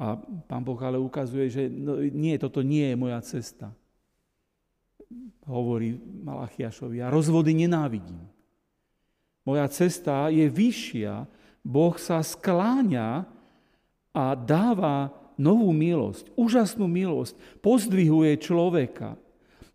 A 0.00 0.16
pán 0.48 0.64
Boh 0.64 0.80
ale 0.80 0.96
ukazuje, 0.96 1.52
že 1.52 1.62
no, 1.68 2.00
nie, 2.00 2.32
toto 2.40 2.64
nie 2.64 2.88
je 2.88 2.96
moja 2.96 3.20
cesta. 3.20 3.68
Hovorí 5.44 6.00
Malachiašovi. 6.00 7.04
A 7.04 7.12
rozvody 7.12 7.52
nenávidím. 7.52 8.24
Moja 9.44 9.68
cesta 9.68 10.32
je 10.32 10.48
vyššia. 10.48 11.28
Boh 11.60 11.92
sa 12.00 12.24
skláňa 12.24 13.28
a 14.16 14.24
dáva 14.32 15.12
novú 15.40 15.72
milosť, 15.72 16.28
úžasnú 16.36 16.84
milosť. 16.84 17.32
Pozdvihuje 17.64 18.36
človeka. 18.36 19.16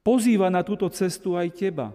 Pozýva 0.05 0.53
na 0.53 0.61
túto 0.61 0.86
cestu 0.93 1.34
aj 1.34 1.49
teba. 1.57 1.89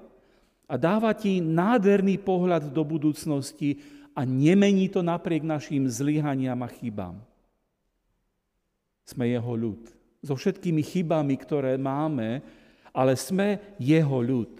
A 0.66 0.74
dáva 0.74 1.14
ti 1.14 1.38
nádherný 1.38 2.18
pohľad 2.18 2.74
do 2.74 2.82
budúcnosti 2.82 3.78
a 4.10 4.26
nemení 4.26 4.90
to 4.90 5.06
napriek 5.06 5.46
našim 5.46 5.86
zlyhaniam 5.86 6.58
a 6.66 6.68
chybám. 6.70 7.22
Sme 9.06 9.30
jeho 9.30 9.54
ľud. 9.54 9.82
So 10.26 10.34
všetkými 10.34 10.82
chybami, 10.82 11.38
ktoré 11.38 11.78
máme, 11.78 12.42
ale 12.90 13.14
sme 13.14 13.62
jeho 13.78 14.18
ľud. 14.18 14.50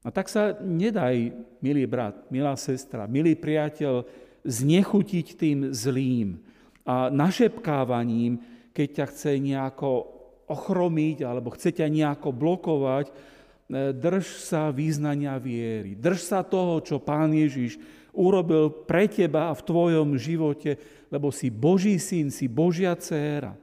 A 0.00 0.08
tak 0.08 0.32
sa 0.32 0.56
nedaj, 0.62 1.34
milý 1.60 1.84
brat, 1.84 2.24
milá 2.32 2.56
sestra, 2.56 3.04
milý 3.04 3.36
priateľ, 3.36 4.06
znechutiť 4.46 5.26
tým 5.36 5.58
zlým 5.76 6.40
našepkávaním, 7.12 8.40
keď 8.74 8.88
ťa 9.02 9.06
chce 9.10 9.30
nejako 9.38 9.90
ochromiť 10.50 11.22
alebo 11.22 11.54
chce 11.54 11.70
ťa 11.78 11.86
nejako 11.86 12.34
blokovať, 12.34 13.06
e, 13.08 13.14
drž 13.94 14.26
sa 14.42 14.74
význania 14.74 15.38
viery. 15.38 15.94
Drž 15.94 16.20
sa 16.26 16.40
toho, 16.42 16.82
čo 16.82 16.98
Pán 16.98 17.30
Ježiš 17.30 17.78
urobil 18.10 18.70
pre 18.86 19.06
teba 19.06 19.50
a 19.50 19.56
v 19.56 19.62
tvojom 19.62 20.18
živote, 20.18 20.76
lebo 21.08 21.30
si 21.30 21.48
Boží 21.48 21.96
syn, 22.02 22.34
si 22.34 22.50
Božia 22.50 22.98
dcéra. 22.98 23.54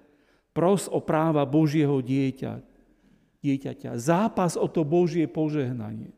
Pros 0.55 0.89
o 0.89 0.97
práva 0.97 1.45
Božieho 1.45 2.01
dieťa, 2.01 2.63
dieťaťa. 3.45 3.93
Zápas 4.01 4.57
o 4.57 4.65
to 4.65 4.81
Božie 4.81 5.29
požehnanie. 5.29 6.16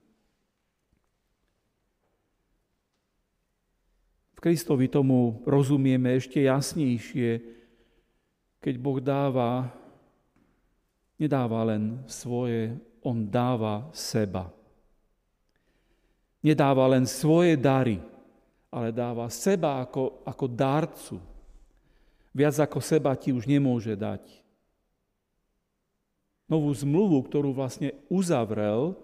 Kristovi 4.39 4.87
tomu 4.87 5.43
rozumieme 5.43 6.15
ešte 6.15 6.47
jasnejšie, 6.47 7.43
keď 8.63 8.73
Boh 8.79 8.99
dáva, 9.03 9.67
nedáva 11.19 11.67
len 11.67 11.99
svoje, 12.07 12.71
On 13.03 13.27
dáva 13.27 13.91
seba. 13.91 14.47
Nedáva 16.39 16.87
len 16.87 17.03
svoje 17.03 17.59
dary, 17.59 17.99
ale 18.71 18.95
dáva 18.95 19.27
seba 19.27 19.83
ako, 19.83 20.23
ako 20.23 20.45
darcu. 20.47 21.17
Viac 22.31 22.63
ako 22.63 22.79
seba 22.79 23.11
ti 23.19 23.35
už 23.35 23.43
nemôže 23.43 23.91
dať. 23.91 24.23
Novú 26.47 26.71
zmluvu, 26.71 27.27
ktorú 27.27 27.51
vlastne 27.51 27.91
uzavrel, 28.07 28.95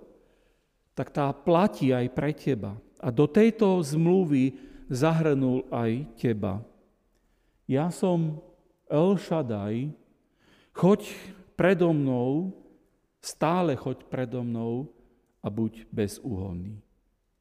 tak 0.95 1.11
tá 1.11 1.27
platí 1.35 1.91
aj 1.91 2.07
pre 2.15 2.31
teba. 2.31 2.79
A 3.03 3.11
do 3.11 3.27
tejto 3.27 3.83
zmluvy 3.83 4.55
zahrnul 4.89 5.65
aj 5.73 6.05
teba. 6.19 6.61
Ja 7.65 7.89
som 7.89 8.41
El 8.85 9.17
Shaddai, 9.17 9.89
choď 10.77 11.09
predo 11.57 11.89
mnou, 11.89 12.53
stále 13.17 13.73
choď 13.73 14.05
predo 14.05 14.45
mnou 14.45 14.89
a 15.41 15.49
buď 15.49 15.89
bezúhonný. 15.89 16.77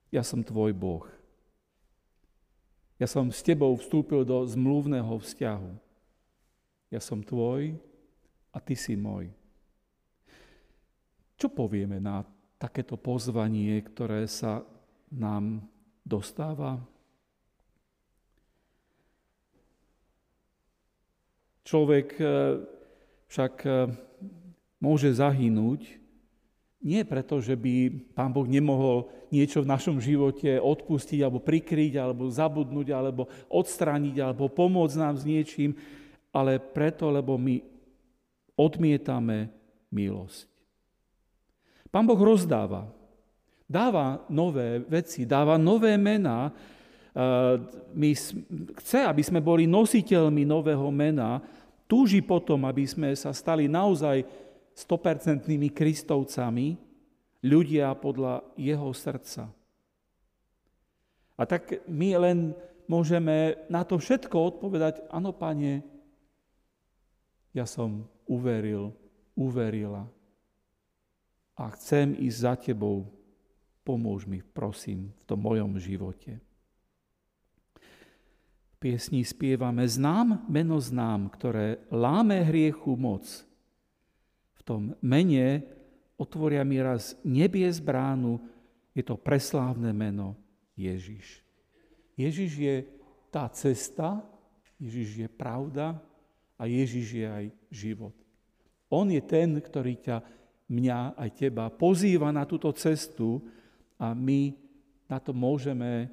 Ja 0.09 0.25
som 0.25 0.41
tvoj 0.41 0.73
Boh. 0.73 1.05
Ja 2.97 3.11
som 3.11 3.29
s 3.29 3.43
tebou 3.43 3.75
vstúpil 3.75 4.23
do 4.23 4.47
zmluvného 4.47 5.19
vzťahu. 5.19 5.73
Ja 6.95 7.03
som 7.03 7.21
tvoj 7.21 7.75
a 8.55 8.59
ty 8.63 8.79
si 8.79 8.95
môj. 8.95 9.29
Čo 11.35 11.51
povieme 11.51 11.99
na 11.99 12.23
takéto 12.57 12.95
pozvanie, 12.95 13.83
ktoré 13.83 14.31
sa 14.31 14.63
nám 15.11 15.67
dostáva? 16.07 16.79
Človek 21.65 22.09
eh, 22.21 22.29
však 23.33 23.55
eh, 23.65 23.91
môže 24.79 25.11
zahynúť, 25.17 26.05
nie 26.85 27.01
preto, 27.09 27.41
že 27.41 27.57
by 27.57 27.89
Pán 28.13 28.29
Boh 28.29 28.45
nemohol 28.45 29.09
niečo 29.33 29.65
v 29.65 29.73
našom 29.73 29.97
živote 30.05 30.61
odpustiť, 30.61 31.25
alebo 31.25 31.41
prikryť, 31.41 31.97
alebo 31.97 32.29
zabudnúť, 32.29 32.93
alebo 32.93 33.25
odstrániť, 33.49 34.21
alebo 34.21 34.53
pomôcť 34.53 35.01
nám 35.01 35.17
s 35.17 35.25
niečím, 35.25 35.73
ale 36.29 36.61
preto, 36.61 37.09
lebo 37.09 37.41
my 37.41 37.65
odmietame 38.53 39.49
milosť. 39.89 40.45
Pán 41.89 42.05
Boh 42.05 42.21
rozdáva. 42.21 42.93
Dáva 43.65 44.21
nové 44.29 44.85
veci, 44.85 45.25
dáva 45.25 45.57
nové 45.57 45.97
mená. 45.97 46.53
My 47.95 48.11
chce, 48.83 48.99
aby 49.07 49.23
sme 49.23 49.39
boli 49.39 49.71
nositeľmi 49.71 50.43
nového 50.43 50.91
mena, 50.91 51.39
túži 51.87 52.19
potom, 52.19 52.67
aby 52.67 52.83
sme 52.83 53.15
sa 53.15 53.31
stali 53.31 53.71
naozaj 53.71 54.27
stopercentnými 54.75 55.71
kristovcami, 55.71 56.75
ľudia 57.45 57.95
podľa 57.95 58.43
jeho 58.59 58.91
srdca. 58.91 59.47
A 61.39 61.43
tak 61.45 61.87
my 61.87 62.09
len 62.19 62.39
môžeme 62.91 63.59
na 63.71 63.87
to 63.87 64.01
všetko 64.01 64.57
odpovedať, 64.59 65.07
áno, 65.13 65.31
pane, 65.31 65.85
ja 67.55 67.69
som 67.69 68.11
uveril, 68.27 68.91
uverila 69.39 70.11
a 71.55 71.71
chcem 71.79 72.19
ísť 72.19 72.39
za 72.39 72.55
tebou, 72.59 73.07
pomôž 73.87 74.27
mi, 74.27 74.43
prosím, 74.43 75.15
v 75.23 75.25
tom 75.29 75.39
mojom 75.45 75.79
živote. 75.79 76.43
V 78.85 78.93
piesni 78.93 79.25
spievame 79.25 79.89
Znám 79.89 80.45
meno 80.45 80.77
znám, 80.77 81.33
ktoré 81.33 81.81
láme 81.89 82.45
hriechu 82.45 82.93
moc, 83.01 83.25
tom 84.65 84.93
mene 85.05 85.65
otvoria 86.21 86.61
mi 86.69 86.77
raz 86.81 87.17
nebies 87.25 87.81
bránu, 87.81 88.41
je 88.93 89.01
to 89.01 89.17
preslávne 89.17 89.89
meno 89.97 90.37
Ježiš. 90.77 91.41
Ježiš 92.13 92.51
je 92.61 92.77
tá 93.33 93.49
cesta, 93.57 94.21
Ježiš 94.77 95.09
je 95.17 95.29
pravda 95.33 95.97
a 96.61 96.69
Ježiš 96.69 97.07
je 97.09 97.25
aj 97.25 97.47
život. 97.73 98.13
On 98.93 99.09
je 99.09 99.25
ten, 99.25 99.65
ktorý 99.65 99.97
ťa, 99.97 100.21
mňa 100.69 101.17
aj 101.17 101.31
teba 101.41 101.73
pozýva 101.73 102.29
na 102.37 102.45
túto 102.45 102.69
cestu 102.77 103.41
a 103.97 104.13
my 104.13 104.53
na 105.09 105.17
to 105.25 105.33
môžeme 105.33 106.13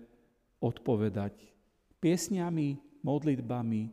odpovedať 0.64 1.51
piesňami, 2.02 2.82
modlitbami, 3.06 3.82
eh, 3.86 3.92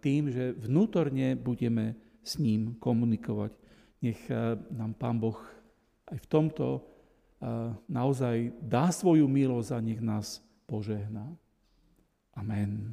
tým, 0.00 0.32
že 0.32 0.56
vnútorne 0.56 1.36
budeme 1.36 1.94
s 2.24 2.40
ním 2.40 2.74
komunikovať. 2.80 3.52
Nech 4.02 4.20
eh, 4.32 4.56
nám 4.72 4.96
Pán 4.96 5.20
Boh 5.20 5.38
aj 6.08 6.18
v 6.18 6.26
tomto 6.26 6.66
eh, 6.80 7.76
naozaj 7.86 8.56
dá 8.58 8.88
svoju 8.88 9.28
milosť 9.28 9.70
a 9.76 9.78
nech 9.84 10.00
nás 10.00 10.40
požehná. 10.64 11.28
Amen. 12.32 12.88